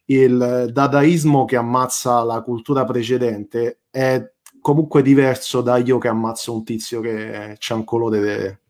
[0.05, 4.23] il dadaismo che ammazza la cultura precedente è
[4.61, 8.61] comunque diverso da io che ammazzo un tizio che c'ha un colore.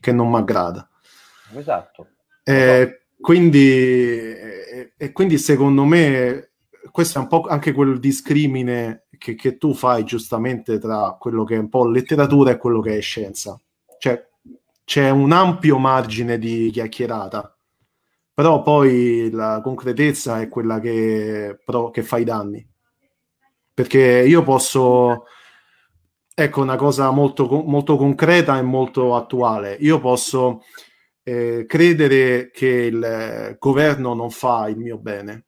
[0.00, 0.88] Che non mi aggrada.
[1.54, 2.08] Esatto.
[2.42, 6.52] Eh, quindi, e, e quindi secondo me
[6.90, 11.56] questo è un po' anche quel discrimine che, che, tu fai giustamente tra quello che
[11.56, 13.60] è un po' letteratura e quello che è scienza.
[13.98, 14.28] Cioè
[14.84, 17.56] c'è un ampio margine di chiacchierata
[18.36, 22.68] però poi la concretezza è quella che, però, che fa i danni.
[23.72, 25.24] Perché io posso,
[26.38, 30.64] ecco una cosa molto, molto concreta e molto attuale, io posso
[31.22, 35.46] eh, credere che il governo non fa il mio bene,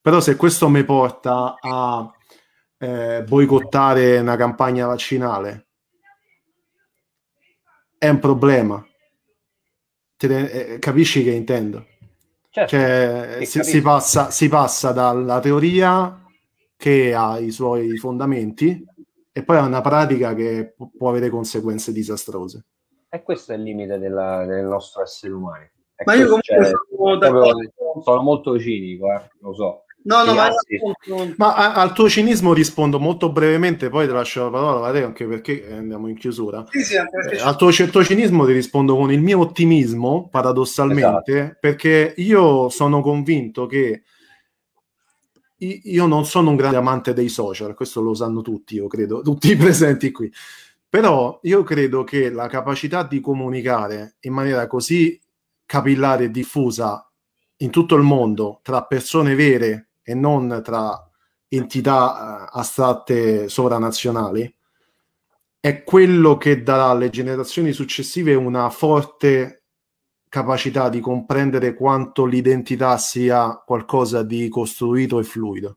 [0.00, 2.10] però se questo mi porta a
[2.78, 5.66] eh, boicottare una campagna vaccinale,
[7.98, 8.82] è un problema.
[10.16, 11.88] Te, eh, capisci che intendo?
[12.48, 16.24] Certo, cioè, si, si, passa, si passa dalla teoria
[16.74, 18.84] che ha i suoi fondamenti
[19.32, 22.66] e poi a una pratica che può, può avere conseguenze disastrose.
[23.08, 25.70] E questo è il limite della, del nostro essere umano.
[26.04, 29.84] Ma io comunque cioè, sono, sono, molto cinico, eh, lo so.
[30.04, 30.48] No, no, ma,
[31.36, 35.04] ma a, al tuo cinismo rispondo molto brevemente, poi ti lascio la parola a te
[35.04, 36.64] anche perché eh, andiamo in chiusura.
[36.70, 41.56] Sì, sì, eh, al tuo, tuo, cinismo ti rispondo con il mio ottimismo, paradossalmente, esatto.
[41.60, 44.02] perché io sono convinto che
[45.64, 49.50] io non sono un grande amante dei social, questo lo sanno tutti, io credo, tutti
[49.50, 50.32] i presenti qui.
[50.88, 55.18] Però io credo che la capacità di comunicare in maniera così
[55.64, 57.10] capillare e diffusa
[57.58, 61.08] in tutto il mondo tra persone vere e non tra
[61.48, 64.54] entità eh, astratte sovranazionali,
[65.60, 69.61] è quello che darà alle generazioni successive una forte
[70.32, 75.76] capacità di comprendere quanto l'identità sia qualcosa di costruito e fluido.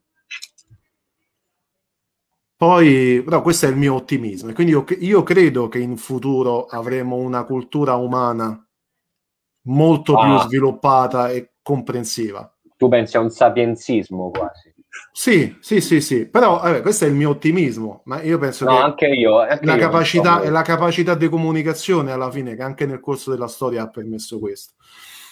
[2.56, 6.68] Poi, però questo è il mio ottimismo, e quindi io, io credo che in futuro
[6.68, 8.66] avremo una cultura umana
[9.64, 10.24] molto ah.
[10.24, 14.74] più sviluppata e comprensiva tu pensi a un sapienzismo quasi.
[15.12, 18.72] Sì, sì, sì, sì, però vabbè, questo è il mio ottimismo, ma io penso no,
[18.72, 22.62] che anche io, anche la, io capacità, è la capacità di comunicazione alla fine che
[22.64, 24.74] anche nel corso della storia ha permesso questo.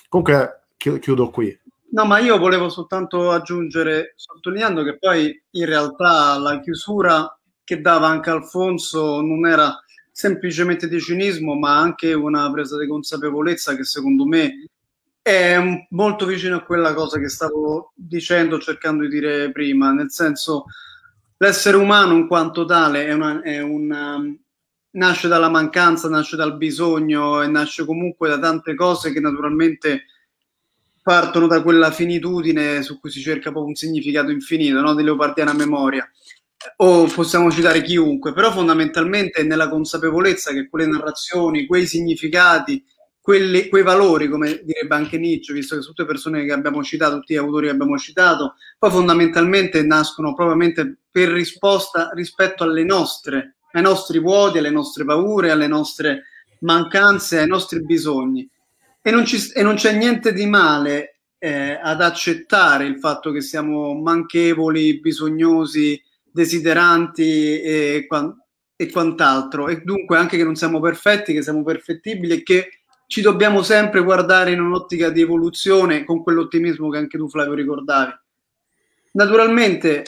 [0.08, 1.60] Comunque chiudo qui.
[1.92, 8.08] No, ma io volevo soltanto aggiungere, sottolineando che poi in realtà la chiusura che dava
[8.08, 9.80] anche Alfonso non era
[10.12, 14.70] semplicemente di cinismo, ma anche una presa di consapevolezza che secondo me
[15.24, 20.66] è molto vicino a quella cosa che stavo dicendo, cercando di dire prima, nel senso
[21.38, 24.22] l'essere umano in quanto tale è una, è una,
[24.92, 30.04] nasce dalla mancanza, nasce dal bisogno e nasce comunque da tante cose che naturalmente
[31.02, 34.94] partono da quella finitudine su cui si cerca poi un significato infinito, no?
[34.94, 36.06] di leopardiana memoria.
[36.78, 42.84] O possiamo citare chiunque, però fondamentalmente è nella consapevolezza che quelle narrazioni, quei significati,
[43.24, 47.20] quelli, quei valori, come direbbe anche Nietzsche, visto che tutte le persone che abbiamo citato,
[47.20, 53.56] tutti gli autori che abbiamo citato, poi fondamentalmente nascono probabilmente per risposta rispetto alle nostre,
[53.72, 56.24] ai nostri vuoti, alle nostre paure, alle nostre
[56.60, 58.46] mancanze, ai nostri bisogni.
[59.02, 63.40] E non, ci, e non c'è niente di male eh, ad accettare il fatto che
[63.40, 65.98] siamo manchevoli, bisognosi,
[66.30, 68.06] desideranti e,
[68.76, 72.68] e quant'altro, e dunque anche che non siamo perfetti, che siamo perfettibili e che
[73.14, 78.12] ci dobbiamo sempre guardare in un'ottica di evoluzione con quell'ottimismo che anche tu Flavio ricordavi.
[79.12, 80.04] Naturalmente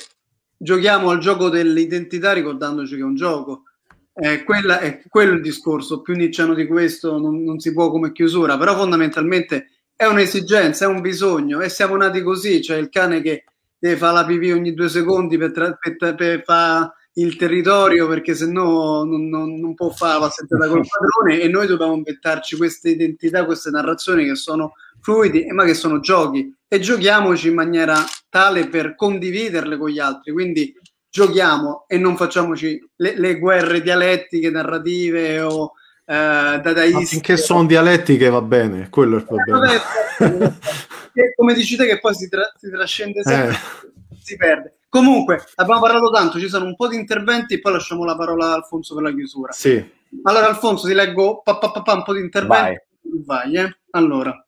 [0.57, 3.65] giochiamo al gioco dell'identità ricordandoci che è un gioco.
[4.11, 8.11] Eh, quella, è quello il discorso, più nicciano di questo non, non si può come
[8.11, 13.21] chiusura, però fondamentalmente è un'esigenza, è un bisogno e siamo nati così, cioè il cane
[13.21, 13.43] che
[13.77, 18.33] deve fare la pipì ogni due secondi per, tra, per, per fare il territorio perché
[18.35, 22.57] se no non, non, non, può fare la passeggiata col padrone e noi dobbiamo inventarci
[22.57, 28.03] queste identità, queste narrazioni che sono fluidi ma che sono giochi e giochiamoci in maniera
[28.29, 30.73] tale per condividerle con gli altri quindi
[31.09, 35.71] giochiamo e non facciamoci le, le guerre dialettiche, narrative o
[36.05, 36.99] eh, dadaiste.
[36.99, 40.53] Ma finché sono dialettiche va bene, quello è il problema.
[41.17, 44.17] Eh, come dici te che poi si, tra- si trascende sempre, eh.
[44.21, 44.79] si perde.
[44.95, 48.51] Comunque, abbiamo parlato tanto, ci sono un po' di interventi e poi lasciamo la parola
[48.51, 49.51] a Alfonso per la chiusura.
[49.51, 49.91] Sì.
[50.23, 52.79] Allora, Alfonso, ti leggo pa, pa, pa, un po' di interventi.
[53.25, 53.77] Vai, Vai eh.
[53.89, 54.47] Allora,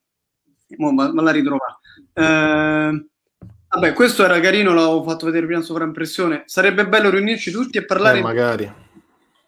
[0.68, 1.78] me la ritrova.
[2.14, 3.06] Eh,
[3.68, 6.44] vabbè, questo era carino, l'avevo fatto vedere prima in sovraimpressione.
[6.46, 8.20] Sarebbe bello riunirci tutti e parlare.
[8.20, 8.72] Eh, magari.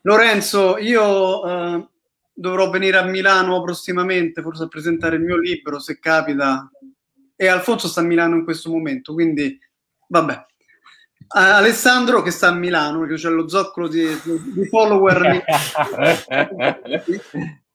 [0.03, 1.89] Lorenzo, io eh,
[2.31, 6.71] dovrò venire a Milano prossimamente, forse a presentare il mio libro, se capita.
[7.35, 9.59] E Alfonso sta a Milano in questo momento, quindi
[10.07, 10.49] vabbè.
[11.33, 14.07] Alessandro che sta a Milano, perché c'è lo zoccolo di,
[14.53, 15.45] di follower.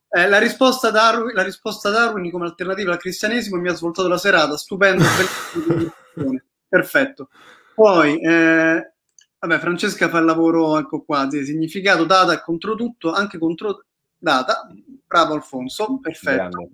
[0.08, 4.18] eh, la, risposta Darwin, la risposta Darwin come alternativa al cristianesimo mi ha svoltato la
[4.18, 5.04] serata, stupendo.
[6.68, 7.30] Perfetto.
[7.74, 8.92] Poi, eh,
[9.38, 13.86] vabbè, Francesca fa il lavoro, ecco qua, di significato, data e contro tutto, anche contro
[14.18, 14.68] data.
[15.06, 16.70] Bravo Alfonso, perfetto.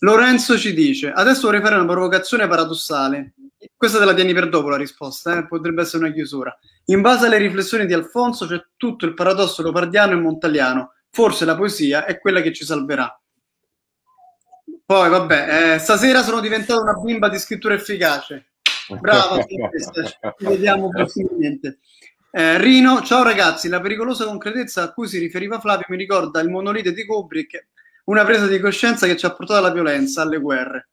[0.00, 3.34] Lorenzo ci dice, adesso vorrei fare una provocazione paradossale.
[3.80, 5.46] Questa te la tieni per dopo la risposta, eh?
[5.46, 6.54] potrebbe essere una chiusura.
[6.88, 10.92] In base alle riflessioni di Alfonso c'è tutto il paradosso leopardiano e montaliano.
[11.08, 13.18] Forse la poesia è quella che ci salverà.
[14.84, 18.50] Poi, vabbè, eh, stasera sono diventato una bimba di scrittura efficace.
[19.00, 19.56] Brava, ci
[20.40, 21.78] vediamo prossimamente.
[22.32, 26.50] Eh, Rino, ciao ragazzi, la pericolosa concretezza a cui si riferiva Flavio mi ricorda il
[26.50, 27.68] monolite di Kubrick,
[28.04, 30.88] una presa di coscienza che ci ha portato alla violenza, alle guerre.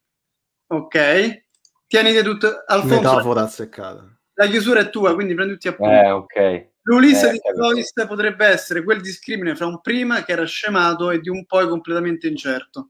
[0.67, 1.47] Ok?
[1.88, 2.63] Tieniti tutto.
[2.65, 4.19] Alfonso, Metafora azzeccata.
[4.33, 5.93] La chiusura è tua, quindi prendi tutti appunti.
[5.93, 6.69] Eh, ok.
[6.83, 7.39] L'Ulisse Eh, di.
[7.55, 11.67] Joyce potrebbe essere quel discrimine fra un prima che era scemato e di un poi
[11.67, 12.89] completamente incerto.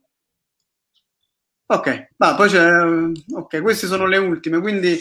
[1.70, 2.70] Ok, va, poi c'è.
[3.34, 4.98] Ok, queste sono le ultime, quindi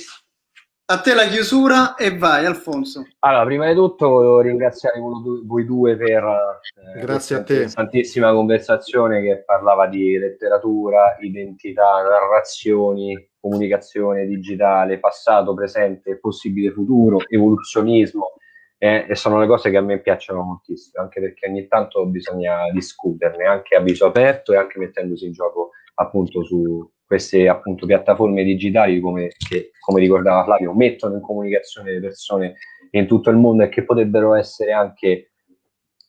[0.89, 3.05] a te la chiusura e vai, Alfonso.
[3.19, 7.53] Allora, prima di tutto volevo ringraziare voi due per eh, Grazie questa a te.
[7.53, 18.35] interessantissima conversazione che parlava di letteratura, identità, narrazioni, comunicazione digitale, passato, presente, possibile futuro, evoluzionismo.
[18.77, 22.71] eh, e sono le cose che a me piacciono moltissimo, anche perché ogni tanto bisogna
[22.71, 28.43] discuterne, anche a viso aperto e anche mettendosi in gioco appunto su queste appunto piattaforme
[28.43, 32.55] digitali come, che, come ricordava Flavio, mettono in comunicazione le persone
[32.91, 35.31] in tutto il mondo e che potrebbero essere anche,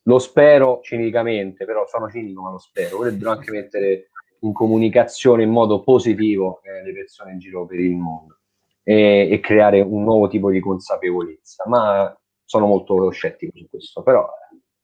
[0.02, 5.50] lo spero cinicamente, però sono cinico ma lo spero, potrebbero anche mettere in comunicazione in
[5.50, 8.38] modo positivo eh, le persone in giro per il mondo
[8.82, 12.12] e, e creare un nuovo tipo di consapevolezza, ma
[12.44, 14.28] sono molto scettico su questo, però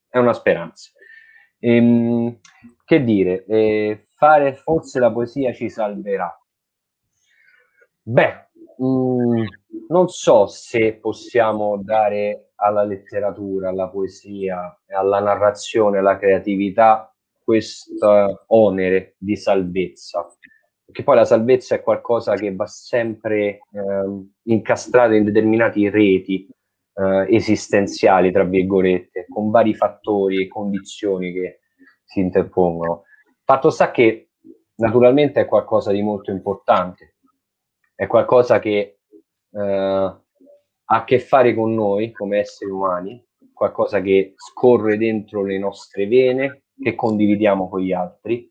[0.08, 0.90] è una speranza.
[1.66, 2.40] Ehm,
[2.84, 6.30] che dire, eh, fare forse la poesia ci salverà.
[8.02, 9.44] Beh, mh,
[9.88, 17.10] non so se possiamo dare alla letteratura, alla poesia, alla narrazione, alla creatività
[17.42, 20.26] questo onere di salvezza.
[20.84, 26.46] Perché poi la salvezza è qualcosa che va sempre ehm, incastrato in determinati reti
[26.94, 31.60] eh, esistenziali, tra virgolette, con vari fattori e condizioni che
[32.04, 33.04] si interpongono.
[33.44, 34.30] Fatto sta che
[34.76, 37.16] naturalmente è qualcosa di molto importante,
[37.94, 38.98] è qualcosa che
[39.50, 40.22] eh, ha
[40.86, 46.64] a che fare con noi come esseri umani, qualcosa che scorre dentro le nostre vene,
[46.80, 48.50] che condividiamo con gli altri,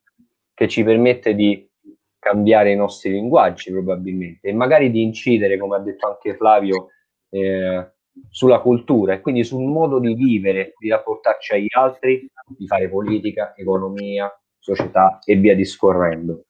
[0.53, 1.69] che ci permette di
[2.17, 6.87] cambiare i nostri linguaggi probabilmente e magari di incidere, come ha detto anche Flavio,
[7.29, 7.91] eh,
[8.30, 13.53] sulla cultura e quindi sul modo di vivere, di rapportarci agli altri, di fare politica,
[13.55, 16.45] economia, società e via discorrendo.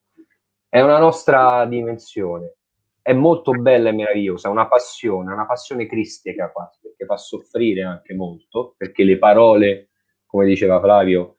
[0.67, 2.55] È una nostra dimensione,
[3.01, 7.83] è molto bella e meravigliosa, è una passione, una passione cristica quasi, perché fa soffrire
[7.83, 9.89] anche molto, perché le parole,
[10.25, 11.35] come diceva Flavio,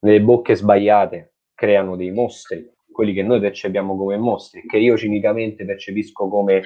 [0.00, 5.64] le bocche sbagliate creano dei mostri, quelli che noi percepiamo come mostri, che io cinicamente
[5.64, 6.62] percepisco come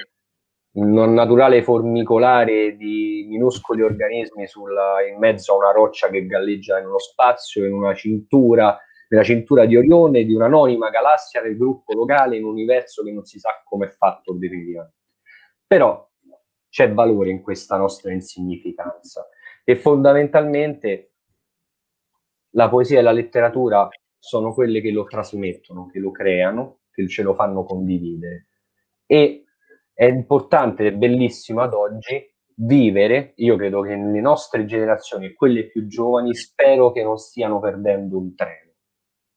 [0.73, 6.85] non naturale formicolare di minuscoli organismi sulla- in mezzo a una roccia che galleggia in
[6.85, 8.77] uno spazio, in una cintura,
[9.09, 13.25] nella cintura di Orione, di un'anonima galassia del gruppo locale in un universo che non
[13.25, 14.95] si sa come è fatto definitivamente.
[15.67, 16.09] Però
[16.69, 19.27] c'è valore in questa nostra insignificanza
[19.65, 21.11] e fondamentalmente
[22.51, 27.23] la poesia e la letteratura sono quelle che lo trasmettono, che lo creano, che ce
[27.23, 28.47] lo fanno condividere.
[29.05, 29.45] E
[30.01, 35.85] è importante e bellissimo ad oggi vivere, io credo che le nostre generazioni quelle più
[35.85, 38.71] giovani spero che non stiano perdendo un treno.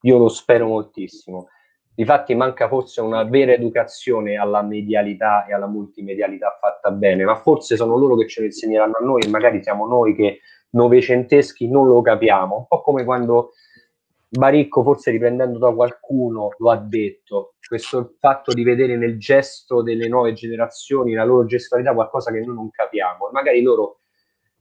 [0.05, 1.49] Io lo spero moltissimo.
[1.95, 7.77] Difatti manca forse una vera educazione alla medialità e alla multimedialità fatta bene, ma forse
[7.77, 10.39] sono loro che ce lo insegneranno a noi e magari siamo noi che
[10.71, 13.51] novecenteschi non lo capiamo, un po' come quando
[14.37, 20.09] Baricco, forse riprendendo da qualcuno, lo ha detto, questo fatto di vedere nel gesto delle
[20.09, 24.01] nuove generazioni, la loro gestualità, qualcosa che noi non capiamo, magari loro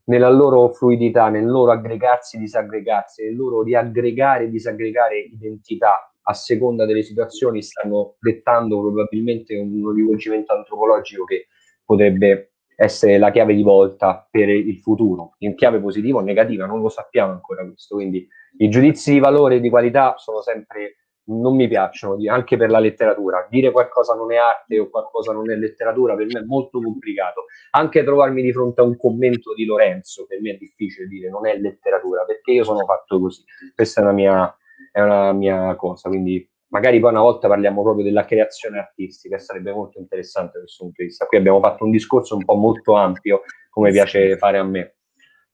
[0.05, 6.33] nella loro fluidità, nel loro aggregarsi e disaggregarsi, nel loro riaggregare e disaggregare identità a
[6.33, 11.47] seconda delle situazioni, stanno dettando probabilmente un rivolgimento antropologico che
[11.83, 16.81] potrebbe essere la chiave di volta per il futuro, in chiave positiva o negativa, non
[16.81, 21.55] lo sappiamo ancora questo, quindi i giudizi di valore e di qualità sono sempre non
[21.55, 23.47] mi piacciono, anche per la letteratura.
[23.49, 27.45] Dire qualcosa non è arte o qualcosa non è letteratura per me è molto complicato.
[27.71, 31.47] Anche trovarmi di fronte a un commento di Lorenzo, per me è difficile dire non
[31.47, 33.43] è letteratura, perché io sono fatto così.
[33.73, 34.57] Questa è una mia,
[34.91, 39.71] è una mia cosa, quindi magari poi una volta parliamo proprio della creazione artistica, sarebbe
[39.71, 41.27] molto interessante da questo punto di vista.
[41.27, 44.95] Qui abbiamo fatto un discorso un po' molto ampio, come piace fare a me.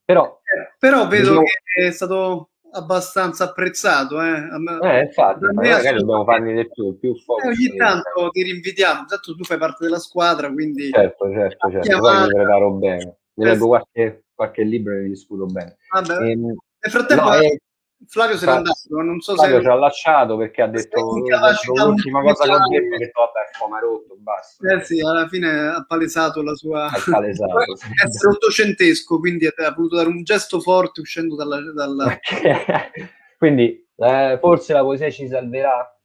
[0.06, 0.40] Però,
[0.80, 4.22] Però vedo diciamo, che è stato abbastanza apprezzato.
[4.22, 4.48] Eh,
[4.82, 7.12] eh infatti, magari dobbiamo farne di più, più.
[7.12, 10.90] Eh, ogni tanto ti rinvitiamo, tanto tu fai parte della squadra, quindi...
[10.90, 13.18] Certo, certo, certo, poi mi preparo bene.
[13.34, 15.76] Mi leggo qualche, qualche libro e mi discuto bene.
[15.92, 16.30] Vabbè.
[16.30, 17.24] Ehm, nel frattempo...
[17.24, 17.60] No, eh,
[18.08, 19.62] Flavio se n'è andato, non so Flavio se...
[19.64, 23.80] ci ha lasciato perché ha detto l'ultima cosa che ho detto, ha detto vabbè, come
[23.82, 24.74] rotto, basta.
[24.74, 26.86] Eh sì, alla fine ha palesato la sua...
[26.86, 27.60] Ha palesato.
[28.04, 31.60] essere ottocentesco, quindi ha voluto dare un gesto forte uscendo dalla...
[31.74, 32.20] dalla...
[33.38, 36.00] quindi eh, forse la poesia ci salverà?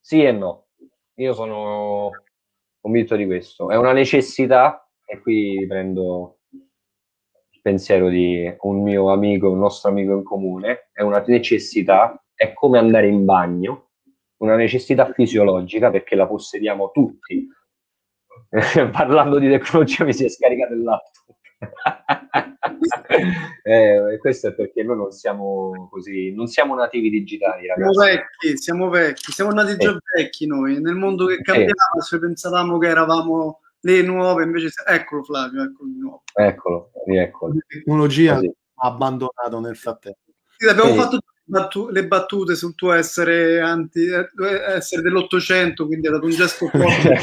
[0.00, 0.66] Sì e no.
[1.14, 2.10] Io sono
[2.80, 3.70] convinto di questo.
[3.70, 6.35] È una necessità e qui prendo
[7.66, 12.78] pensiero di un mio amico, un nostro amico in comune, è una necessità, è come
[12.78, 13.88] andare in bagno,
[14.36, 17.48] una necessità fisiologica perché la possediamo tutti.
[18.92, 21.34] Parlando di tecnologia mi si è scaricato il laptop.
[23.64, 27.92] eh, questo è perché noi non siamo così, non siamo nativi digitali, ragazzi.
[27.92, 30.22] Siamo vecchi, siamo vecchi, siamo nati già eh.
[30.22, 30.80] vecchi noi.
[30.80, 32.02] Nel mondo che cambiava, eh.
[32.02, 36.22] se pensavamo che eravamo le nuove invece eccolo Flavio eccolo di nuovo.
[36.34, 40.18] Eccolo eccolo la tecnologia ha abbandonato nel frattempo.
[40.56, 40.98] Sì, abbiamo sì.
[40.98, 44.28] fatto battu- le battute sul tuo essere anti eh,
[44.74, 47.16] essere dell'ottocento quindi è stato un gesto forte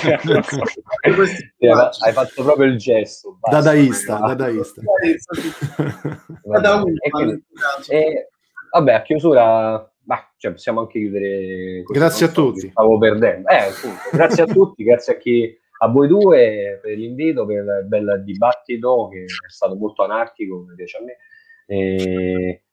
[1.27, 4.81] sì, hai fatto proprio il gesto basta, dadaista dadaista.
[7.89, 8.29] E,
[8.71, 12.69] vabbè a chiusura bah, cioè possiamo anche chiudere così, grazie a so, tutti.
[12.69, 13.49] stavo perdendo.
[13.49, 17.85] Eh, appunto, grazie a tutti grazie a chi a voi due per l'invito, per il
[17.85, 21.17] bel dibattito che è stato molto anarchico, come piace a me.
[21.65, 22.63] E,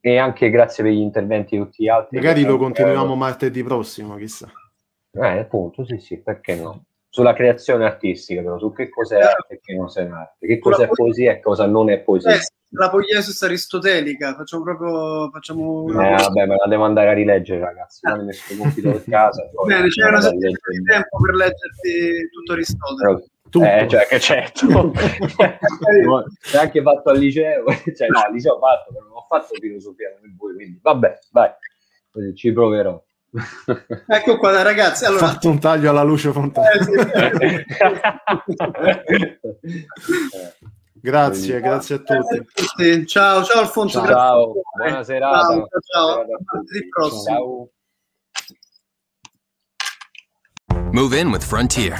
[0.00, 2.16] e anche grazie per gli interventi di tutti gli altri.
[2.16, 4.48] Magari lo continuiamo martedì prossimo, chissà.
[5.12, 6.84] Eh, appunto, sì, sì, perché no?
[7.20, 10.88] Sulla creazione artistica, però, su che cos'è arte e che non è arte, che cos'è
[10.88, 12.34] poesia e cosa non è poesia.
[12.34, 12.40] Eh,
[12.70, 18.06] la poiesis aristotelica, facciamo proprio facciamo eh, vabbè, me la devo andare a rileggere, ragazzi.
[18.06, 18.16] Ah.
[18.16, 19.50] Mi messo compito a casa.
[19.66, 23.24] Bene, c'è una settimana di tempo per leggerti tutto Aristotele.
[23.50, 23.64] Tutto.
[23.64, 24.66] Eh, cioè, che certo.
[25.36, 27.64] L'hai anche fatto al liceo.
[27.96, 31.18] cioè, no, al liceo ho fatto, però non ho fatto filosofia come voi, quindi vabbè,
[31.32, 31.50] vai.
[32.12, 33.02] Così ci proverò.
[34.06, 35.04] Ecco qua, ragazzi.
[35.04, 35.24] Allora...
[35.24, 36.70] Ho fatto un taglio alla luce fontana.
[36.70, 36.92] Eh, sì.
[41.02, 43.06] Grazie, Quindi, grazie a tutti.
[43.06, 44.00] Ciao, ciao Alfonso.
[44.00, 44.52] Ciao, ciao.
[44.76, 45.46] buona serata.
[45.46, 46.26] Ciao, ciao.
[46.92, 47.24] ciao.
[47.24, 47.70] ciao.
[50.92, 51.98] Move in with Frontier.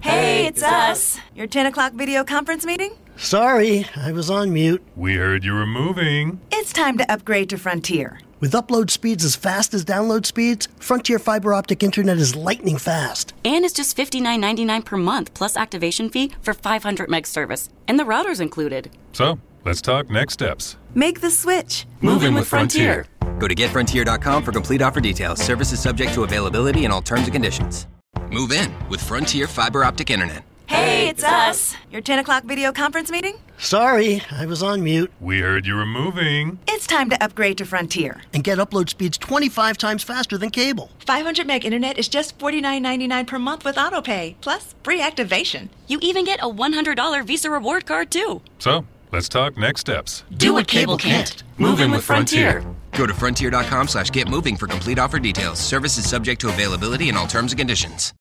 [0.00, 1.18] Hey, it's us.
[1.34, 2.92] Your 10 o'clock video conference meeting?
[3.16, 4.80] Sorry, I was on mute.
[4.94, 6.38] We heard you were moving.
[6.52, 8.20] It's time to upgrade to Frontier.
[8.40, 13.34] With upload speeds as fast as download speeds, Frontier fiber optic internet is lightning fast.
[13.44, 17.68] And it's just $59.99 per month plus activation fee for 500 meg service.
[17.86, 18.90] And the router's included.
[19.12, 20.78] So, let's talk next steps.
[20.94, 21.84] Make the switch.
[22.00, 23.04] Move, in with Frontier.
[23.20, 23.38] Frontier.
[23.38, 25.38] Go to getfrontier.com for complete offer details.
[25.42, 27.86] Services subject to availability and all terms and conditions.
[28.30, 30.44] Move in with Frontier fiber optic internet.
[30.70, 31.74] Hey, it's us.
[31.90, 33.34] Your 10 o'clock video conference meeting?
[33.58, 35.10] Sorry, I was on mute.
[35.18, 36.60] We heard you were moving.
[36.68, 38.22] It's time to upgrade to Frontier.
[38.32, 40.88] And get upload speeds 25 times faster than cable.
[41.06, 45.70] 500 meg internet is just $49.99 per month with autopay, plus free activation.
[45.88, 48.40] You even get a $100 Visa reward card, too.
[48.60, 50.22] So, let's talk next steps.
[50.36, 51.42] Do what cable can't.
[51.58, 52.64] Move in with Frontier.
[52.92, 55.58] Go to frontier.com slash get moving for complete offer details.
[55.58, 58.08] Service is subject to availability and all terms and conditions.